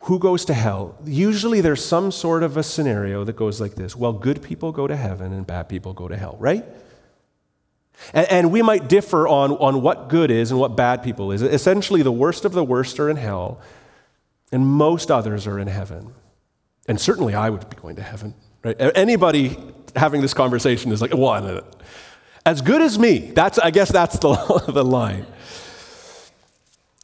who 0.00 0.18
goes 0.18 0.44
to 0.46 0.52
hell? 0.52 0.98
Usually 1.04 1.60
there's 1.60 1.84
some 1.84 2.10
sort 2.10 2.42
of 2.42 2.56
a 2.56 2.64
scenario 2.64 3.22
that 3.22 3.36
goes 3.36 3.60
like 3.60 3.76
this 3.76 3.94
Well, 3.94 4.12
good 4.12 4.42
people 4.42 4.72
go 4.72 4.88
to 4.88 4.96
heaven 4.96 5.32
and 5.32 5.46
bad 5.46 5.68
people 5.68 5.92
go 5.92 6.08
to 6.08 6.16
hell, 6.16 6.36
right? 6.40 6.64
And, 8.12 8.28
and, 8.28 8.50
we 8.50 8.62
might 8.62 8.88
differ 8.88 9.28
on, 9.28 9.52
on 9.52 9.80
what 9.80 10.08
good 10.08 10.32
is 10.32 10.50
and 10.50 10.58
what 10.58 10.76
bad 10.76 11.04
people 11.04 11.30
is. 11.30 11.40
Essentially, 11.40 12.02
the 12.02 12.10
worst 12.10 12.44
of 12.44 12.50
the 12.50 12.64
worst 12.64 12.98
are 12.98 13.08
in 13.08 13.16
hell, 13.16 13.60
and 14.50 14.66
most 14.66 15.08
others 15.08 15.46
are 15.46 15.60
in 15.60 15.68
heaven. 15.68 16.12
And 16.88 17.00
certainly 17.00 17.36
I 17.36 17.48
would 17.48 17.70
be 17.70 17.76
going 17.76 17.94
to 17.94 18.02
heaven, 18.02 18.34
right? 18.64 18.74
Anybody 18.96 19.56
having 19.94 20.20
this 20.20 20.34
conversation 20.34 20.92
is 20.92 21.00
like, 21.00 21.14
well, 21.14 21.62
as 22.46 22.60
good 22.60 22.82
as 22.82 22.98
me. 22.98 23.18
That's, 23.18 23.58
I 23.58 23.70
guess 23.70 23.90
that's 23.90 24.18
the, 24.18 24.64
the 24.68 24.84
line. 24.84 25.26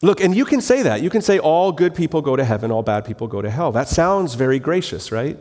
Look, 0.03 0.21
and 0.21 0.35
you 0.35 0.45
can 0.45 0.61
say 0.61 0.83
that. 0.83 1.03
You 1.03 1.11
can 1.11 1.21
say 1.21 1.39
all 1.39 1.73
good 1.73 1.95
people 1.95 2.23
go 2.23 2.35
to 2.35 2.45
heaven, 2.45 2.71
all 2.71 2.83
bad 2.83 3.05
people 3.05 3.27
go 3.27 3.43
to 3.43 3.51
hell. 3.51 3.71
That 3.73 3.89
sounds 3.89 4.35
very 4.35 4.59
gracious, 4.59 5.13
right? 5.13 5.39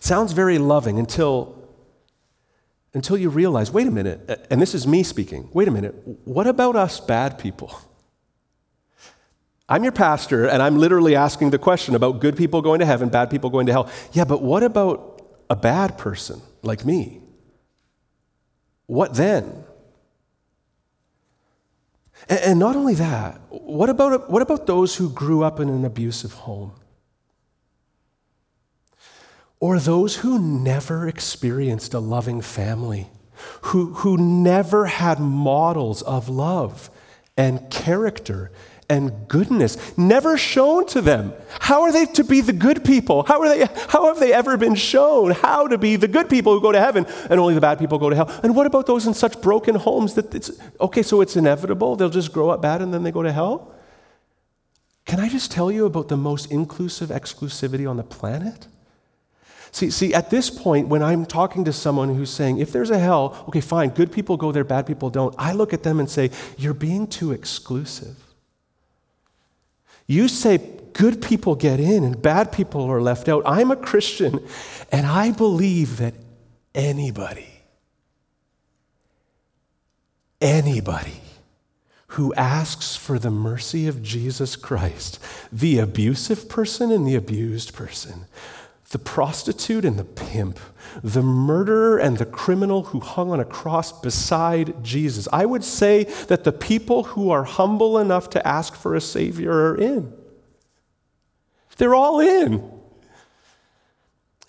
Sounds 0.00 0.32
very 0.32 0.58
loving 0.58 0.98
until 0.98 1.56
until 2.92 3.16
you 3.16 3.30
realize, 3.30 3.70
wait 3.70 3.86
a 3.86 3.90
minute, 3.90 4.48
and 4.50 4.60
this 4.60 4.74
is 4.74 4.84
me 4.84 5.04
speaking. 5.04 5.48
Wait 5.52 5.68
a 5.68 5.70
minute. 5.70 5.94
What 6.24 6.48
about 6.48 6.74
us 6.74 6.98
bad 6.98 7.38
people? 7.38 7.72
I'm 9.68 9.84
your 9.84 9.92
pastor 9.92 10.46
and 10.46 10.60
I'm 10.60 10.76
literally 10.76 11.14
asking 11.14 11.50
the 11.50 11.58
question 11.58 11.94
about 11.94 12.20
good 12.20 12.36
people 12.36 12.60
going 12.60 12.80
to 12.80 12.86
heaven, 12.86 13.08
bad 13.08 13.30
people 13.30 13.48
going 13.48 13.66
to 13.66 13.72
hell. 13.72 13.88
Yeah, 14.12 14.24
but 14.24 14.42
what 14.42 14.64
about 14.64 15.22
a 15.48 15.54
bad 15.54 15.96
person 15.96 16.42
like 16.62 16.84
me? 16.84 17.22
What 18.90 19.14
then? 19.14 19.62
And, 22.28 22.58
not 22.58 22.74
only 22.74 22.94
that, 22.94 23.40
what 23.50 23.88
about, 23.88 24.28
what 24.28 24.42
about 24.42 24.66
those 24.66 24.96
who 24.96 25.08
grew 25.10 25.44
up 25.44 25.60
in 25.60 25.68
an 25.68 25.84
abusive 25.84 26.32
home? 26.32 26.72
Or 29.60 29.78
those 29.78 30.16
who 30.16 30.40
never 30.40 31.06
experienced 31.06 31.94
a 31.94 32.00
loving 32.00 32.40
family, 32.40 33.06
who, 33.60 33.94
who 33.94 34.16
never 34.16 34.86
had 34.86 35.20
models 35.20 36.02
of 36.02 36.28
love 36.28 36.90
and 37.36 37.70
character 37.70 38.50
and 38.90 39.28
goodness 39.28 39.96
never 39.96 40.36
shown 40.36 40.84
to 40.88 41.00
them. 41.00 41.32
How 41.60 41.82
are 41.82 41.92
they 41.92 42.04
to 42.06 42.24
be 42.24 42.40
the 42.42 42.52
good 42.52 42.84
people? 42.84 43.22
How, 43.22 43.40
are 43.40 43.48
they, 43.48 43.66
how 43.88 44.06
have 44.06 44.18
they 44.18 44.32
ever 44.32 44.56
been 44.56 44.74
shown 44.74 45.30
how 45.30 45.68
to 45.68 45.78
be 45.78 45.96
the 45.96 46.08
good 46.08 46.28
people 46.28 46.52
who 46.52 46.60
go 46.60 46.72
to 46.72 46.80
heaven 46.80 47.06
and 47.30 47.40
only 47.40 47.54
the 47.54 47.60
bad 47.60 47.78
people 47.78 47.98
go 47.98 48.10
to 48.10 48.16
hell? 48.16 48.40
And 48.42 48.54
what 48.54 48.66
about 48.66 48.86
those 48.86 49.06
in 49.06 49.14
such 49.14 49.40
broken 49.40 49.76
homes 49.76 50.14
that 50.14 50.34
it's 50.34 50.50
okay, 50.80 51.02
so 51.02 51.20
it's 51.20 51.36
inevitable? 51.36 51.96
They'll 51.96 52.10
just 52.10 52.32
grow 52.32 52.50
up 52.50 52.60
bad 52.60 52.82
and 52.82 52.92
then 52.92 53.04
they 53.04 53.12
go 53.12 53.22
to 53.22 53.32
hell? 53.32 53.72
Can 55.06 55.20
I 55.20 55.28
just 55.28 55.50
tell 55.50 55.70
you 55.70 55.86
about 55.86 56.08
the 56.08 56.16
most 56.16 56.50
inclusive 56.50 57.10
exclusivity 57.10 57.88
on 57.88 57.96
the 57.96 58.02
planet? 58.02 58.66
See, 59.72 59.90
see, 59.90 60.12
at 60.12 60.30
this 60.30 60.50
point, 60.50 60.88
when 60.88 61.02
I'm 61.02 61.24
talking 61.24 61.64
to 61.64 61.72
someone 61.72 62.14
who's 62.16 62.30
saying, 62.30 62.58
if 62.58 62.72
there's 62.72 62.90
a 62.90 62.98
hell, 62.98 63.44
okay, 63.48 63.60
fine, 63.60 63.90
good 63.90 64.10
people 64.10 64.36
go 64.36 64.50
there, 64.50 64.64
bad 64.64 64.84
people 64.84 65.10
don't, 65.10 65.32
I 65.38 65.52
look 65.52 65.72
at 65.72 65.84
them 65.84 66.00
and 66.00 66.10
say, 66.10 66.30
you're 66.58 66.74
being 66.74 67.06
too 67.06 67.30
exclusive. 67.30 68.16
You 70.10 70.26
say 70.26 70.58
good 70.92 71.22
people 71.22 71.54
get 71.54 71.78
in 71.78 72.02
and 72.02 72.20
bad 72.20 72.50
people 72.50 72.82
are 72.82 73.00
left 73.00 73.28
out. 73.28 73.44
I'm 73.46 73.70
a 73.70 73.76
Christian 73.76 74.44
and 74.90 75.06
I 75.06 75.30
believe 75.30 75.98
that 75.98 76.14
anybody, 76.74 77.46
anybody 80.40 81.20
who 82.08 82.34
asks 82.34 82.96
for 82.96 83.20
the 83.20 83.30
mercy 83.30 83.86
of 83.86 84.02
Jesus 84.02 84.56
Christ, 84.56 85.20
the 85.52 85.78
abusive 85.78 86.48
person 86.48 86.90
and 86.90 87.06
the 87.06 87.14
abused 87.14 87.72
person, 87.72 88.24
the 88.90 88.98
prostitute 88.98 89.84
and 89.84 89.98
the 89.98 90.04
pimp, 90.04 90.58
the 91.02 91.22
murderer 91.22 91.96
and 91.98 92.18
the 92.18 92.26
criminal 92.26 92.84
who 92.84 92.98
hung 92.98 93.30
on 93.30 93.38
a 93.38 93.44
cross 93.44 93.92
beside 94.00 94.82
Jesus. 94.82 95.28
I 95.32 95.46
would 95.46 95.62
say 95.62 96.04
that 96.26 96.42
the 96.42 96.52
people 96.52 97.04
who 97.04 97.30
are 97.30 97.44
humble 97.44 97.98
enough 97.98 98.30
to 98.30 98.46
ask 98.46 98.74
for 98.74 98.96
a 98.96 99.00
Savior 99.00 99.52
are 99.52 99.76
in. 99.76 100.12
They're 101.76 101.94
all 101.94 102.20
in. 102.20 102.68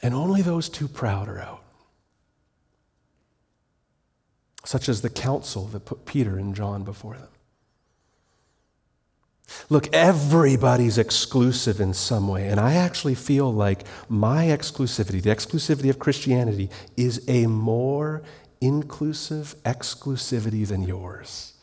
And 0.01 0.15
only 0.15 0.41
those 0.41 0.69
too 0.69 0.87
proud 0.87 1.29
are 1.29 1.39
out. 1.39 1.63
Such 4.65 4.89
as 4.89 5.01
the 5.01 5.09
council 5.09 5.67
that 5.67 5.85
put 5.85 6.05
Peter 6.05 6.37
and 6.37 6.55
John 6.55 6.83
before 6.83 7.15
them. 7.15 7.30
Look, 9.69 9.93
everybody's 9.93 10.97
exclusive 10.97 11.79
in 11.79 11.93
some 11.93 12.27
way. 12.27 12.47
And 12.47 12.59
I 12.59 12.73
actually 12.73 13.15
feel 13.15 13.53
like 13.53 13.85
my 14.09 14.45
exclusivity, 14.45 15.21
the 15.21 15.29
exclusivity 15.29 15.89
of 15.89 15.99
Christianity, 15.99 16.69
is 16.97 17.23
a 17.27 17.47
more 17.47 18.21
inclusive 18.59 19.55
exclusivity 19.63 20.67
than 20.67 20.83
yours. 20.83 21.53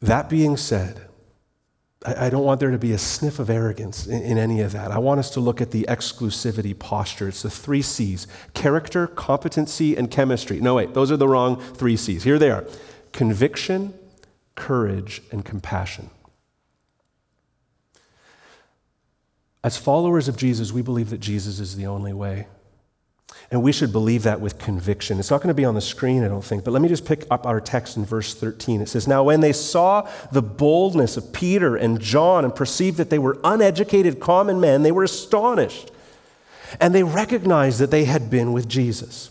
That 0.00 0.28
being 0.28 0.56
said, 0.56 1.08
I 2.06 2.30
don't 2.30 2.44
want 2.44 2.60
there 2.60 2.70
to 2.70 2.78
be 2.78 2.92
a 2.92 2.98
sniff 2.98 3.40
of 3.40 3.50
arrogance 3.50 4.06
in, 4.06 4.38
any 4.38 4.60
of 4.60 4.70
that. 4.72 4.92
I 4.92 4.98
want 4.98 5.18
us 5.18 5.30
to 5.30 5.40
look 5.40 5.60
at 5.60 5.72
the 5.72 5.84
exclusivity 5.88 6.78
posture. 6.78 7.28
It's 7.28 7.42
the 7.42 7.50
three 7.50 7.82
C's 7.82 8.28
character, 8.54 9.08
competency, 9.08 9.96
and 9.96 10.08
chemistry. 10.08 10.60
No, 10.60 10.76
wait, 10.76 10.94
those 10.94 11.10
are 11.10 11.16
the 11.16 11.26
wrong 11.26 11.60
three 11.60 11.96
C's. 11.96 12.22
Here 12.22 12.38
they 12.38 12.50
are 12.50 12.64
conviction, 13.12 13.94
courage, 14.58 15.22
and 15.30 15.44
compassion. 15.44 16.10
As 19.64 19.76
followers 19.76 20.28
of 20.28 20.36
Jesus, 20.36 20.72
we 20.72 20.82
believe 20.82 21.10
that 21.10 21.20
Jesus 21.20 21.60
is 21.60 21.76
the 21.76 21.86
only 21.86 22.12
way. 22.12 22.48
And 23.50 23.62
we 23.62 23.72
should 23.72 23.92
believe 23.92 24.24
that 24.24 24.40
with 24.40 24.58
conviction. 24.58 25.18
It's 25.18 25.30
not 25.30 25.38
going 25.38 25.48
to 25.48 25.54
be 25.54 25.64
on 25.64 25.74
the 25.74 25.80
screen, 25.80 26.24
I 26.24 26.28
don't 26.28 26.44
think, 26.44 26.64
but 26.64 26.72
let 26.72 26.82
me 26.82 26.88
just 26.88 27.06
pick 27.06 27.24
up 27.30 27.46
our 27.46 27.60
text 27.60 27.96
in 27.96 28.04
verse 28.04 28.34
13. 28.34 28.80
It 28.80 28.88
says, 28.88 29.08
Now 29.08 29.22
when 29.22 29.40
they 29.40 29.52
saw 29.52 30.08
the 30.32 30.42
boldness 30.42 31.16
of 31.16 31.32
Peter 31.32 31.76
and 31.76 32.00
John 32.00 32.44
and 32.44 32.54
perceived 32.54 32.98
that 32.98 33.10
they 33.10 33.18
were 33.18 33.38
uneducated 33.44 34.20
common 34.20 34.60
men, 34.60 34.82
they 34.82 34.92
were 34.92 35.04
astonished. 35.04 35.90
And 36.80 36.94
they 36.94 37.04
recognized 37.04 37.78
that 37.78 37.90
they 37.90 38.04
had 38.04 38.28
been 38.28 38.52
with 38.52 38.68
Jesus. 38.68 39.30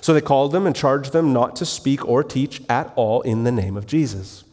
So 0.00 0.14
they 0.14 0.20
called 0.20 0.52
them 0.52 0.66
and 0.66 0.76
charged 0.76 1.12
them 1.12 1.32
not 1.32 1.56
to 1.56 1.66
speak 1.66 2.06
or 2.06 2.22
teach 2.22 2.62
at 2.68 2.92
all 2.96 3.20
in 3.22 3.44
the 3.44 3.52
name 3.52 3.76
of 3.76 3.86
Jesus. 3.86 4.44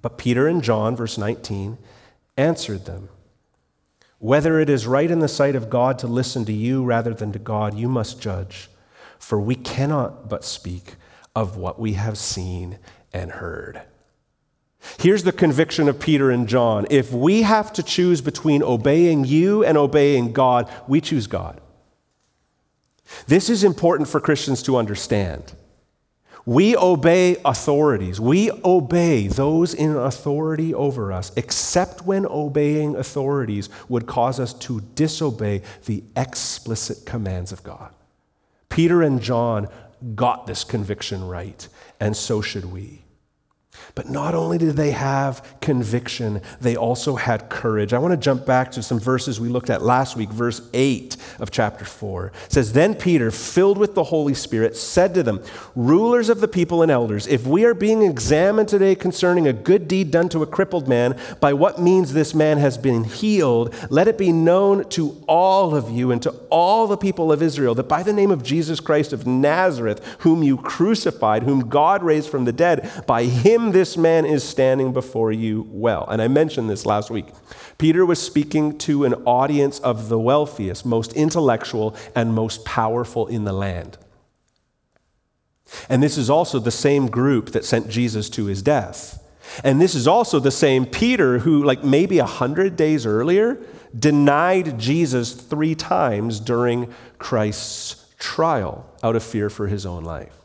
But 0.00 0.18
Peter 0.18 0.46
and 0.48 0.62
John, 0.62 0.96
verse 0.96 1.18
19, 1.18 1.78
answered 2.36 2.84
them 2.86 3.08
Whether 4.18 4.58
it 4.60 4.68
is 4.68 4.86
right 4.86 5.10
in 5.10 5.20
the 5.20 5.28
sight 5.28 5.54
of 5.54 5.70
God 5.70 5.98
to 6.00 6.06
listen 6.06 6.44
to 6.46 6.52
you 6.52 6.84
rather 6.84 7.14
than 7.14 7.32
to 7.32 7.38
God, 7.38 7.74
you 7.74 7.88
must 7.88 8.20
judge. 8.20 8.68
For 9.18 9.40
we 9.40 9.54
cannot 9.54 10.28
but 10.28 10.44
speak 10.44 10.96
of 11.34 11.56
what 11.56 11.78
we 11.78 11.92
have 11.92 12.18
seen 12.18 12.78
and 13.12 13.30
heard. 13.32 13.82
Here's 14.98 15.22
the 15.22 15.32
conviction 15.32 15.88
of 15.88 16.00
Peter 16.00 16.30
and 16.30 16.48
John. 16.48 16.86
If 16.90 17.12
we 17.12 17.42
have 17.42 17.72
to 17.74 17.82
choose 17.82 18.20
between 18.20 18.62
obeying 18.62 19.24
you 19.24 19.64
and 19.64 19.78
obeying 19.78 20.32
God, 20.32 20.68
we 20.88 21.00
choose 21.00 21.28
God. 21.28 21.60
This 23.26 23.48
is 23.48 23.64
important 23.64 24.08
for 24.08 24.20
Christians 24.20 24.62
to 24.64 24.76
understand. 24.76 25.54
We 26.44 26.76
obey 26.76 27.36
authorities. 27.44 28.20
We 28.20 28.50
obey 28.64 29.28
those 29.28 29.74
in 29.74 29.94
authority 29.94 30.74
over 30.74 31.12
us, 31.12 31.30
except 31.36 32.04
when 32.04 32.26
obeying 32.26 32.96
authorities 32.96 33.68
would 33.88 34.06
cause 34.06 34.40
us 34.40 34.52
to 34.54 34.80
disobey 34.96 35.62
the 35.86 36.02
explicit 36.16 37.06
commands 37.06 37.52
of 37.52 37.62
God. 37.62 37.94
Peter 38.68 39.02
and 39.02 39.20
John 39.20 39.68
got 40.16 40.46
this 40.46 40.64
conviction 40.64 41.28
right, 41.28 41.68
and 42.00 42.16
so 42.16 42.40
should 42.40 42.64
we. 42.64 43.02
But 43.94 44.08
not 44.08 44.34
only 44.34 44.58
did 44.58 44.76
they 44.76 44.92
have 44.92 45.58
conviction, 45.60 46.40
they 46.60 46.76
also 46.76 47.16
had 47.16 47.50
courage. 47.50 47.92
I 47.92 47.98
want 47.98 48.12
to 48.12 48.16
jump 48.16 48.46
back 48.46 48.70
to 48.72 48.82
some 48.82 48.98
verses 48.98 49.38
we 49.38 49.48
looked 49.48 49.70
at 49.70 49.82
last 49.82 50.16
week, 50.16 50.30
verse 50.30 50.62
8 50.72 51.16
of 51.40 51.50
chapter 51.50 51.84
4. 51.84 52.32
It 52.46 52.52
says, 52.52 52.72
Then 52.72 52.94
Peter, 52.94 53.30
filled 53.30 53.76
with 53.76 53.94
the 53.94 54.04
Holy 54.04 54.34
Spirit, 54.34 54.76
said 54.76 55.12
to 55.14 55.22
them, 55.22 55.42
Rulers 55.74 56.30
of 56.30 56.40
the 56.40 56.48
people 56.48 56.82
and 56.82 56.90
elders, 56.90 57.26
if 57.26 57.46
we 57.46 57.64
are 57.64 57.74
being 57.74 58.02
examined 58.02 58.68
today 58.68 58.94
concerning 58.94 59.46
a 59.46 59.52
good 59.52 59.88
deed 59.88 60.10
done 60.10 60.28
to 60.30 60.42
a 60.42 60.46
crippled 60.46 60.88
man, 60.88 61.18
by 61.40 61.52
what 61.52 61.80
means 61.80 62.12
this 62.12 62.34
man 62.34 62.58
has 62.58 62.78
been 62.78 63.04
healed, 63.04 63.74
let 63.90 64.08
it 64.08 64.16
be 64.16 64.32
known 64.32 64.88
to 64.90 65.22
all 65.28 65.74
of 65.74 65.90
you 65.90 66.12
and 66.12 66.22
to 66.22 66.30
all 66.50 66.86
the 66.86 66.96
people 66.96 67.30
of 67.30 67.42
Israel 67.42 67.74
that 67.74 67.88
by 67.88 68.02
the 68.02 68.12
name 68.12 68.30
of 68.30 68.42
Jesus 68.42 68.80
Christ 68.80 69.12
of 69.12 69.26
Nazareth, 69.26 70.02
whom 70.20 70.42
you 70.42 70.56
crucified, 70.56 71.42
whom 71.42 71.68
God 71.68 72.02
raised 72.02 72.30
from 72.30 72.44
the 72.46 72.52
dead, 72.52 72.90
by 73.06 73.24
him 73.24 73.61
this 73.70 73.92
this 73.92 73.98
man 73.98 74.24
is 74.24 74.42
standing 74.42 74.92
before 74.92 75.32
you 75.32 75.66
well. 75.68 76.08
And 76.08 76.22
I 76.22 76.28
mentioned 76.28 76.70
this 76.70 76.86
last 76.86 77.10
week. 77.10 77.26
Peter 77.76 78.06
was 78.06 78.22
speaking 78.22 78.78
to 78.78 79.04
an 79.04 79.12
audience 79.26 79.78
of 79.80 80.08
the 80.08 80.18
wealthiest, 80.18 80.86
most 80.86 81.12
intellectual, 81.12 81.94
and 82.14 82.32
most 82.32 82.64
powerful 82.64 83.26
in 83.26 83.44
the 83.44 83.52
land. 83.52 83.98
And 85.90 86.02
this 86.02 86.16
is 86.16 86.30
also 86.30 86.58
the 86.58 86.70
same 86.70 87.08
group 87.08 87.50
that 87.50 87.66
sent 87.66 87.90
Jesus 87.90 88.30
to 88.30 88.46
his 88.46 88.62
death. 88.62 89.22
And 89.62 89.78
this 89.78 89.94
is 89.94 90.08
also 90.08 90.40
the 90.40 90.50
same 90.50 90.86
Peter 90.86 91.40
who, 91.40 91.62
like 91.62 91.84
maybe 91.84 92.18
a 92.18 92.24
hundred 92.24 92.76
days 92.76 93.04
earlier, 93.04 93.58
denied 93.98 94.78
Jesus 94.78 95.34
three 95.34 95.74
times 95.74 96.40
during 96.40 96.90
Christ's 97.18 98.06
trial 98.18 98.86
out 99.02 99.16
of 99.16 99.22
fear 99.22 99.50
for 99.50 99.66
his 99.66 99.84
own 99.84 100.02
life. 100.02 100.41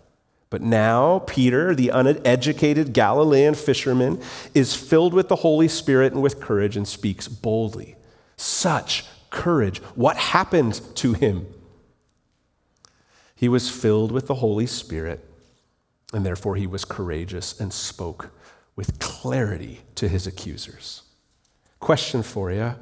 But 0.49 0.62
now, 0.62 1.19
Peter, 1.19 1.75
the 1.75 1.89
uneducated 1.89 2.93
Galilean 2.93 3.53
fisherman, 3.53 4.21
is 4.53 4.75
filled 4.75 5.13
with 5.13 5.27
the 5.27 5.38
Holy 5.38 5.67
Spirit 5.67 6.13
and 6.13 6.21
with 6.21 6.39
courage 6.39 6.77
and 6.77 6.88
speaks 6.88 7.27
boldly. 7.27 7.95
Such 8.38 9.05
courage. 9.29 9.79
What 9.95 10.17
happened 10.17 10.81
to 10.95 11.13
him? 11.13 11.47
He 13.36 13.49
was 13.49 13.69
filled 13.69 14.12
with 14.12 14.27
the 14.27 14.36
Holy 14.36 14.65
Spirit, 14.65 15.23
and 16.13 16.25
therefore 16.25 16.55
he 16.55 16.65
was 16.65 16.86
courageous 16.86 17.60
and 17.60 17.73
spoke 17.73 18.31
with 18.75 18.99
clarity 18.99 19.81
to 19.95 20.07
his 20.07 20.25
accusers. 20.25 21.03
Question 21.79 22.23
for 22.23 22.51
you 22.51 22.75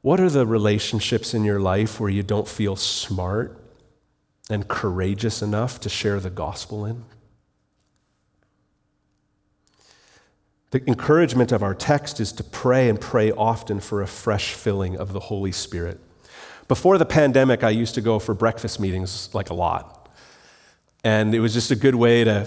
What 0.00 0.18
are 0.18 0.30
the 0.30 0.46
relationships 0.46 1.34
in 1.34 1.44
your 1.44 1.60
life 1.60 2.00
where 2.00 2.10
you 2.10 2.22
don't 2.22 2.48
feel 2.48 2.74
smart 2.74 3.59
and 4.50 4.68
courageous 4.68 5.42
enough 5.42 5.80
to 5.80 5.88
share 5.88 6.20
the 6.20 6.30
gospel 6.30 6.84
in? 6.84 7.04
The 10.70 10.86
encouragement 10.86 11.50
of 11.50 11.62
our 11.62 11.74
text 11.74 12.20
is 12.20 12.32
to 12.32 12.44
pray 12.44 12.88
and 12.88 13.00
pray 13.00 13.32
often 13.32 13.80
for 13.80 14.02
a 14.02 14.06
fresh 14.06 14.54
filling 14.54 14.96
of 14.96 15.12
the 15.12 15.20
Holy 15.20 15.50
Spirit. 15.50 16.00
Before 16.68 16.96
the 16.96 17.06
pandemic, 17.06 17.64
I 17.64 17.70
used 17.70 17.96
to 17.96 18.00
go 18.00 18.20
for 18.20 18.34
breakfast 18.34 18.78
meetings 18.78 19.34
like 19.34 19.50
a 19.50 19.54
lot. 19.54 20.08
And 21.02 21.34
it 21.34 21.40
was 21.40 21.52
just 21.52 21.72
a 21.72 21.76
good 21.76 21.96
way 21.96 22.22
to 22.22 22.46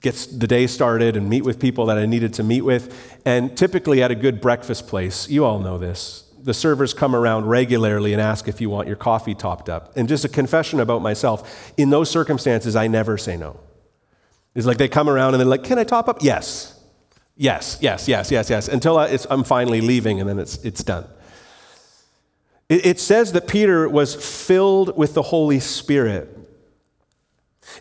get 0.00 0.14
the 0.32 0.46
day 0.46 0.66
started 0.66 1.16
and 1.16 1.28
meet 1.28 1.44
with 1.44 1.58
people 1.58 1.86
that 1.86 1.98
I 1.98 2.06
needed 2.06 2.32
to 2.34 2.42
meet 2.42 2.62
with. 2.62 3.20
And 3.26 3.56
typically 3.56 4.02
at 4.02 4.10
a 4.10 4.14
good 4.14 4.40
breakfast 4.40 4.86
place, 4.86 5.28
you 5.28 5.44
all 5.44 5.58
know 5.58 5.76
this, 5.76 6.23
the 6.44 6.54
servers 6.54 6.92
come 6.92 7.16
around 7.16 7.46
regularly 7.46 8.12
and 8.12 8.20
ask 8.20 8.46
if 8.48 8.60
you 8.60 8.68
want 8.68 8.86
your 8.86 8.96
coffee 8.96 9.34
topped 9.34 9.70
up. 9.70 9.96
And 9.96 10.08
just 10.08 10.24
a 10.26 10.28
confession 10.28 10.78
about 10.78 11.00
myself, 11.00 11.72
in 11.78 11.88
those 11.88 12.10
circumstances, 12.10 12.76
I 12.76 12.86
never 12.86 13.16
say 13.16 13.36
no. 13.36 13.58
It's 14.54 14.66
like 14.66 14.76
they 14.76 14.88
come 14.88 15.08
around 15.08 15.34
and 15.34 15.40
they're 15.40 15.48
like, 15.48 15.64
Can 15.64 15.78
I 15.78 15.84
top 15.84 16.06
up? 16.06 16.18
Yes. 16.22 16.78
Yes, 17.36 17.78
yes, 17.80 18.06
yes, 18.06 18.30
yes, 18.30 18.48
yes, 18.48 18.68
until 18.68 18.96
I, 18.96 19.18
am 19.28 19.42
finally 19.42 19.80
leaving 19.80 20.20
and 20.20 20.28
then 20.28 20.38
it's, 20.38 20.56
it's 20.58 20.84
done. 20.84 21.04
It, 22.68 22.86
it 22.86 23.00
says 23.00 23.32
that 23.32 23.48
Peter 23.48 23.88
was 23.88 24.14
filled 24.14 24.96
with 24.96 25.14
the 25.14 25.22
Holy 25.22 25.58
Spirit. 25.58 26.33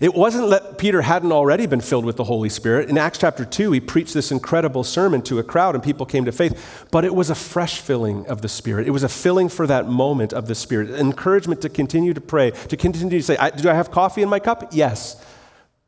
It 0.01 0.13
wasn't 0.13 0.49
that 0.49 0.77
Peter 0.77 1.01
hadn't 1.01 1.31
already 1.31 1.65
been 1.65 1.81
filled 1.81 2.05
with 2.05 2.17
the 2.17 2.23
Holy 2.23 2.49
Spirit. 2.49 2.89
In 2.89 2.97
Acts 2.97 3.19
chapter 3.19 3.45
2, 3.45 3.71
he 3.71 3.79
preached 3.79 4.13
this 4.13 4.31
incredible 4.31 4.83
sermon 4.83 5.21
to 5.23 5.39
a 5.39 5.43
crowd 5.43 5.75
and 5.75 5.83
people 5.83 6.05
came 6.05 6.25
to 6.25 6.31
faith. 6.31 6.87
But 6.89 7.05
it 7.05 7.13
was 7.13 7.29
a 7.29 7.35
fresh 7.35 7.79
filling 7.79 8.25
of 8.27 8.41
the 8.41 8.49
Spirit. 8.49 8.87
It 8.87 8.91
was 8.91 9.03
a 9.03 9.09
filling 9.09 9.49
for 9.49 9.67
that 9.67 9.87
moment 9.87 10.33
of 10.33 10.47
the 10.47 10.55
Spirit, 10.55 10.89
encouragement 10.89 11.61
to 11.61 11.69
continue 11.69 12.13
to 12.13 12.21
pray, 12.21 12.51
to 12.51 12.77
continue 12.77 13.19
to 13.19 13.23
say, 13.23 13.37
Do 13.57 13.69
I 13.69 13.73
have 13.73 13.91
coffee 13.91 14.21
in 14.21 14.29
my 14.29 14.39
cup? 14.39 14.69
Yes. 14.71 15.23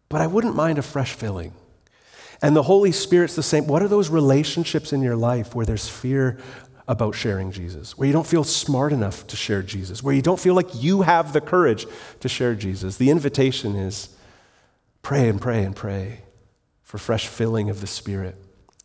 But 0.10 0.21
I 0.21 0.27
wouldn't 0.27 0.55
mind 0.55 0.77
a 0.77 0.84
fresh 0.84 1.13
filling. 1.13 1.53
And 2.41 2.55
the 2.55 2.63
Holy 2.63 2.91
Spirit's 2.91 3.36
the 3.36 3.43
same. 3.43 3.65
What 3.65 3.81
are 3.81 3.88
those 3.88 4.10
relationships 4.10 4.93
in 4.93 5.01
your 5.01 5.15
life 5.15 5.55
where 5.55 5.65
there's 5.65 5.88
fear 5.88 6.38
about 6.87 7.15
sharing 7.15 7.51
Jesus, 7.51 7.97
where 7.97 8.05
you 8.05 8.13
don't 8.13 8.27
feel 8.27 8.43
smart 8.43 8.93
enough 8.93 9.25
to 9.27 9.35
share 9.35 9.63
Jesus, 9.63 10.03
where 10.03 10.13
you 10.13 10.21
don't 10.21 10.39
feel 10.39 10.53
like 10.53 10.69
you 10.75 11.01
have 11.01 11.33
the 11.33 11.41
courage 11.41 11.87
to 12.19 12.29
share 12.29 12.53
Jesus. 12.55 12.97
The 12.97 13.09
invitation 13.09 13.75
is 13.75 14.09
pray 15.01 15.27
and 15.27 15.41
pray 15.41 15.63
and 15.63 15.75
pray 15.75 16.21
for 16.83 16.97
fresh 16.97 17.27
filling 17.27 17.69
of 17.69 17.81
the 17.81 17.87
Spirit, 17.87 18.35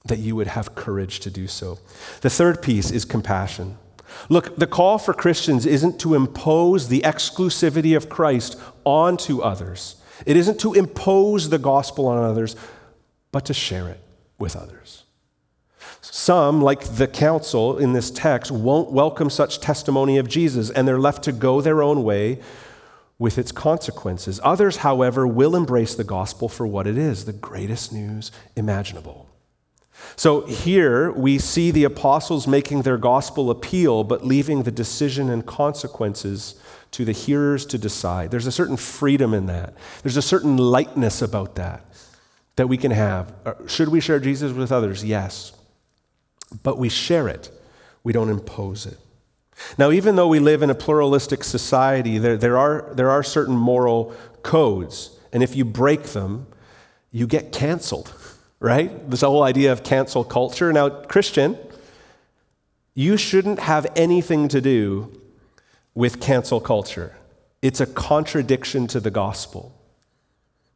that 0.07 0.19
you 0.19 0.35
would 0.35 0.47
have 0.47 0.75
courage 0.75 1.21
to 1.21 1.31
do 1.31 1.47
so. 1.47 1.79
The 2.23 2.31
third 2.31 2.63
piece 2.63 2.91
is 2.91 3.05
compassion. 3.05 3.77
Look, 4.29 4.57
the 4.57 4.67
call 4.67 4.99
for 4.99 5.13
Christians 5.13 5.67
isn't 5.67 6.01
to 6.01 6.15
impose 6.15 6.89
the 6.89 7.03
exclusivity 7.03 7.97
of 7.97 8.09
Christ 8.09 8.59
onto 8.85 9.41
others. 9.41 9.97
It 10.27 10.37
isn't 10.37 10.61
to 10.61 10.75
impose 10.75 11.51
the 11.51 11.59
gospel 11.59 12.07
on 12.07 12.23
others, 12.23 12.57
but 13.33 13.45
to 13.47 13.55
share 13.55 13.89
it 13.89 14.01
with 14.39 14.57
others. 14.57 15.00
Some, 16.11 16.61
like 16.61 16.97
the 16.97 17.07
council 17.07 17.79
in 17.79 17.93
this 17.93 18.11
text, 18.11 18.51
won't 18.51 18.91
welcome 18.91 19.31
such 19.31 19.61
testimony 19.61 20.19
of 20.19 20.29
Jesus, 20.29 20.69
and 20.69 20.87
they're 20.87 20.99
left 20.99 21.23
to 21.25 21.33
go 21.33 21.61
their 21.61 21.85
own 21.85 22.03
way 22.03 22.41
with 23.17 23.39
its 23.39 23.53
consequences. 23.53 24.41
Others, 24.43 24.79
however, 24.79 25.25
will 25.25 25.55
embrace 25.55 25.95
the 25.95 26.03
gospel 26.03 26.49
for 26.49 26.67
what 26.67 26.89
it 26.89 26.99
is 26.99 27.27
the 27.27 27.33
greatest 27.33 27.93
news 27.93 28.33
imaginable. 28.57 29.29
So 30.17 30.47
here 30.47 31.13
we 31.13 31.39
see 31.39 31.71
the 31.71 31.85
apostles 31.85 32.49
making 32.49 32.83
their 32.83 32.99
gospel 32.99 33.49
appeal, 33.49 34.03
but 34.03 34.27
leaving 34.27 34.65
the 34.65 34.73
decision 34.73 35.31
and 35.31 35.47
consequences 35.47 36.61
to 36.91 37.05
the 37.05 37.13
hearers 37.13 37.65
to 37.67 37.79
decide. 37.79 38.33
There's 38.33 38.49
a 38.49 38.53
certain 38.53 38.77
freedom 38.77 39.33
in 39.33 39.47
that, 39.47 39.75
there's 40.03 40.17
a 40.17 40.23
certain 40.23 40.57
lightness 40.57 41.23
about 41.23 41.55
that 41.55 41.85
that 42.57 42.67
we 42.67 42.77
can 42.77 42.91
have. 42.91 43.33
Uh, 43.47 43.55
should 43.69 43.89
we 43.91 44.01
share 44.01 44.19
Jesus 44.19 44.53
with 44.53 44.73
others? 44.73 45.05
Yes 45.05 45.53
but 46.63 46.79
we 46.79 46.89
share 46.89 47.29
it, 47.29 47.51
we 48.03 48.13
don't 48.13 48.31
impose 48.31 48.87
it. 48.87 48.99
Now, 49.77 49.91
even 49.91 50.17
though 50.17 50.29
we 50.29 50.39
live 50.39 50.63
in 50.63 50.71
a 50.71 50.75
pluralistic 50.75 51.45
society, 51.45 52.19
there, 52.19 52.37
there, 52.37 52.57
are, 52.57 52.91
there 52.95 53.11
are 53.11 53.23
certain 53.23 53.57
moral 53.57 54.15
codes, 54.43 55.17
and 55.33 55.43
if 55.43 55.55
you 55.55 55.65
break 55.65 56.05
them, 56.05 56.47
you 57.13 57.27
get 57.27 57.53
canceled, 57.53 58.13
right? 58.61 59.11
This 59.11 59.21
whole 59.21 59.43
idea 59.43 59.73
of 59.73 59.83
cancel 59.83 60.25
culture. 60.25 60.73
Now, 60.73 60.89
Christian, 60.89 61.59
you 62.95 63.17
shouldn't 63.17 63.61
have 63.61 63.87
anything 63.97 64.49
to 64.49 64.61
do 64.61 65.21
with 65.95 66.21
cancel 66.21 66.61
culture. 66.61 67.17
It's 67.63 67.81
a 67.81 67.87
contradiction 67.87 68.87
to 68.89 69.01
the 69.01 69.11
gospel. 69.11 69.75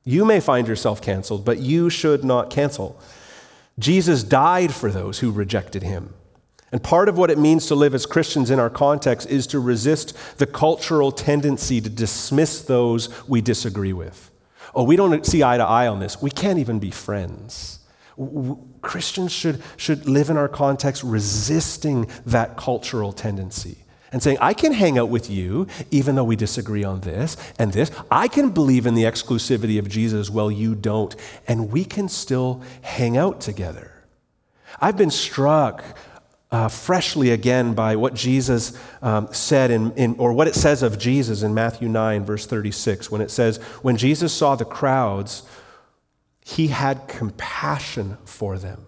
You 0.04 0.24
may 0.24 0.40
find 0.40 0.68
yourself 0.68 1.00
canceled, 1.00 1.44
but 1.44 1.58
you 1.58 1.88
should 1.88 2.24
not 2.24 2.50
cancel. 2.50 3.00
Jesus 3.78 4.22
died 4.22 4.72
for 4.72 4.90
those 4.90 5.18
who 5.18 5.30
rejected 5.30 5.82
him. 5.82 6.14
And 6.72 6.82
part 6.82 7.08
of 7.08 7.16
what 7.16 7.30
it 7.30 7.38
means 7.38 7.66
to 7.66 7.74
live 7.74 7.94
as 7.94 8.04
Christians 8.04 8.50
in 8.50 8.58
our 8.58 8.70
context 8.70 9.28
is 9.30 9.46
to 9.48 9.60
resist 9.60 10.16
the 10.38 10.46
cultural 10.46 11.12
tendency 11.12 11.80
to 11.80 11.88
dismiss 11.88 12.62
those 12.62 13.28
we 13.28 13.40
disagree 13.40 13.92
with. 13.92 14.30
Oh, 14.74 14.82
we 14.82 14.96
don't 14.96 15.24
see 15.24 15.44
eye 15.44 15.56
to 15.56 15.64
eye 15.64 15.87
on 15.87 16.00
this. 16.00 16.20
We 16.20 16.30
can't 16.30 16.58
even 16.58 16.80
be 16.80 16.90
friends. 16.90 17.78
Christians 18.82 19.32
should, 19.32 19.62
should 19.76 20.08
live 20.08 20.30
in 20.30 20.37
our 20.37 20.48
context 20.48 21.02
resisting 21.04 22.08
that 22.26 22.56
cultural 22.56 23.12
tendency 23.12 23.84
and 24.14 24.22
saying, 24.22 24.38
I 24.40 24.55
can 24.55 24.72
hang 24.72 24.96
out 24.96 25.09
with 25.09 25.29
you 25.29 25.66
even 25.90 26.14
though 26.14 26.22
we 26.22 26.37
disagree 26.37 26.85
on 26.85 27.00
this 27.00 27.37
and 27.59 27.72
this. 27.72 27.90
I 28.12 28.29
can 28.29 28.50
believe 28.50 28.87
in 28.87 28.94
the 28.94 29.03
exclusivity 29.03 29.77
of 29.77 29.88
Jesus 29.88 30.31
while 30.31 30.53
you 30.53 30.77
don't, 30.77 31.16
and 31.48 31.72
we 31.72 31.85
can 31.85 32.09
still 32.09 32.62
hang 32.83 33.16
out 33.16 33.40
together. 33.40 33.90
I've 34.81 34.96
been 34.96 35.11
struck 35.11 35.83
uh, 36.53 36.68
freshly 36.68 37.33
again 37.33 37.74
by 37.74 37.96
what 37.96 38.14
Jesus 38.14 38.79
um, 39.03 39.27
said 39.33 39.72
in, 39.72 39.90
in, 39.94 40.14
or 40.20 40.33
what 40.33 40.46
it 40.46 40.55
says 40.55 40.85
of 40.85 40.96
Jesus 40.96 41.42
in 41.42 41.53
Matthew 41.53 41.88
9, 41.88 42.24
verse 42.24 42.46
36, 42.46 43.11
when 43.11 43.20
it 43.20 43.33
says, 43.33 43.57
When 43.83 43.96
Jesus 43.96 44.33
saw 44.33 44.55
the 44.55 44.64
crowds, 44.64 45.42
he 46.44 46.68
had 46.68 47.09
compassion 47.09 48.16
for 48.24 48.59
them 48.59 48.87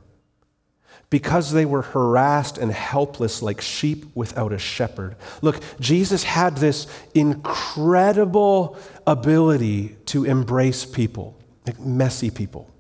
because 1.11 1.53
they 1.53 1.65
were 1.65 1.83
harassed 1.83 2.59
and 2.59 2.73
helpless 2.73 3.43
like 3.43 3.61
sheep 3.61 4.07
without 4.15 4.53
a 4.53 4.59
shepherd. 4.59 5.17
Look, 5.43 5.61
Jesus 5.81 6.25
had 6.25 6.57
this 6.57 6.87
incredible 7.15 8.77
ability 9.07 9.97
to 10.07 10.25
embrace 10.25 10.85
people, 10.85 11.39
like 11.67 11.79
messy 11.79 12.31
people. 12.31 12.71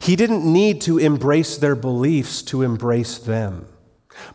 He 0.00 0.14
didn't 0.14 0.44
need 0.44 0.82
to 0.82 0.98
embrace 0.98 1.56
their 1.56 1.74
beliefs 1.74 2.42
to 2.42 2.62
embrace 2.62 3.18
them. 3.18 3.66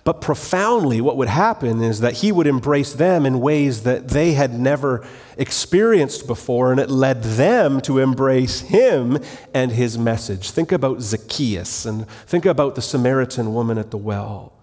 But 0.04 0.22
profoundly, 0.22 1.02
what 1.02 1.18
would 1.18 1.28
happen 1.28 1.82
is 1.82 2.00
that 2.00 2.14
he 2.14 2.32
would 2.32 2.48
embrace 2.48 2.94
them 2.94 3.26
in 3.26 3.40
ways 3.40 3.84
that 3.84 4.10
they 4.10 4.34
had 4.34 4.60
never 4.60 5.06
experienced 5.38 6.28
before, 6.28 6.72
and 6.72 6.80
it 6.80 6.90
led 6.90 7.24
them 7.24 7.82
to 7.82 8.00
embrace 8.00 8.62
him 8.62 9.20
and 9.54 9.72
his 9.72 9.98
message. 9.98 10.52
Think 10.52 10.72
about 10.72 11.02
Zacchaeus 11.02 11.86
and 11.86 12.08
think 12.26 12.46
about 12.46 12.76
the 12.76 12.82
Samaritan 12.82 13.54
woman 13.54 13.78
at 13.78 13.92
the 13.92 13.98
well. 13.98 14.54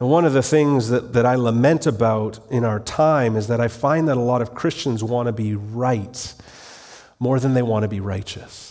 And 0.00 0.08
one 0.08 0.24
of 0.24 0.32
the 0.32 0.42
things 0.42 0.88
that, 0.88 1.12
that 1.12 1.26
I 1.26 1.34
lament 1.34 1.86
about 1.86 2.40
in 2.50 2.64
our 2.64 2.80
time 2.80 3.36
is 3.36 3.48
that 3.48 3.60
I 3.60 3.68
find 3.68 4.08
that 4.08 4.16
a 4.16 4.20
lot 4.20 4.40
of 4.40 4.54
Christians 4.54 5.04
want 5.04 5.26
to 5.26 5.32
be 5.32 5.54
right 5.54 6.34
more 7.18 7.38
than 7.38 7.52
they 7.52 7.62
want 7.62 7.82
to 7.82 7.88
be 7.88 8.00
righteous. 8.00 8.69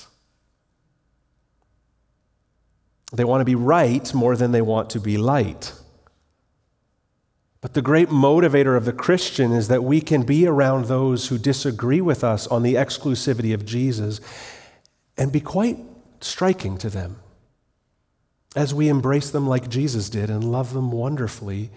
They 3.12 3.24
want 3.24 3.42
to 3.42 3.46
be 3.46 3.56
right 3.56 4.14
more 4.14 4.36
than 4.36 4.52
they 4.52 4.62
want 4.62 4.90
to 4.92 5.00
be 5.00 5.18
light. 5.18 5.74
But 7.62 7.74
the 7.74 7.82
great 7.82 8.10
motivator 8.10 8.78
of 8.78 8.86
the 8.86 8.94
Christian 8.94 9.52
is 9.52 9.68
that 9.68 9.84
we 9.84 10.00
can 10.00 10.24
be 10.24 10.48
around 10.48 10.86
those 10.86 11.28
who 11.28 11.38
disagree 11.38 12.00
with 12.00 12.24
us 12.24 12.48
on 12.48 12.64
the 12.64 12.76
exclusivity 12.76 13.54
of 13.54 13.66
Jesus 13.66 14.22
and 15.18 15.32
be 15.32 15.42
quite 15.42 15.78
striking 16.22 16.78
to 16.78 16.90
them 16.90 17.18
as 18.56 18.74
we 18.74 18.88
embrace 18.88 19.30
them 19.30 19.48
like 19.48 19.70
Jesus 19.70 20.10
did 20.10 20.30
and 20.30 20.44
love 20.44 20.74
them 20.74 20.92
wonderfully 20.92 21.70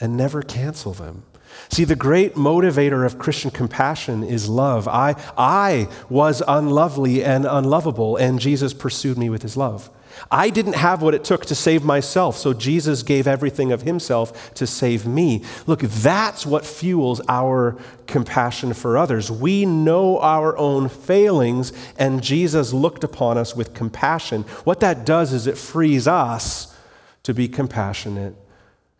and 0.00 0.16
never 0.16 0.42
cancel 0.42 0.92
them. 0.92 1.24
See, 1.68 1.84
the 1.84 1.96
great 1.96 2.34
motivator 2.34 3.06
of 3.06 3.18
Christian 3.18 3.50
compassion 3.50 4.22
is 4.22 4.48
love. 4.48 4.88
I, 4.88 5.14
I 5.36 5.88
was 6.08 6.42
unlovely 6.46 7.22
and 7.22 7.44
unlovable, 7.44 8.16
and 8.16 8.40
Jesus 8.40 8.74
pursued 8.74 9.16
me 9.16 9.30
with 9.30 9.42
his 9.42 9.56
love. 9.56 9.90
I 10.30 10.50
didn't 10.50 10.74
have 10.74 11.02
what 11.02 11.14
it 11.14 11.24
took 11.24 11.46
to 11.46 11.54
save 11.54 11.84
myself, 11.84 12.36
so 12.36 12.52
Jesus 12.52 13.02
gave 13.02 13.26
everything 13.26 13.72
of 13.72 13.82
himself 13.82 14.54
to 14.54 14.66
save 14.66 15.06
me. 15.06 15.44
Look, 15.66 15.80
that's 15.80 16.46
what 16.46 16.64
fuels 16.64 17.20
our 17.28 17.76
compassion 18.06 18.72
for 18.74 18.96
others. 18.96 19.30
We 19.30 19.66
know 19.66 20.18
our 20.18 20.56
own 20.56 20.88
failings, 20.88 21.72
and 21.98 22.22
Jesus 22.22 22.72
looked 22.72 23.04
upon 23.04 23.38
us 23.38 23.54
with 23.54 23.74
compassion. 23.74 24.42
What 24.64 24.80
that 24.80 25.04
does 25.04 25.32
is 25.32 25.46
it 25.46 25.58
frees 25.58 26.08
us 26.08 26.76
to 27.22 27.34
be 27.34 27.48
compassionate 27.48 28.34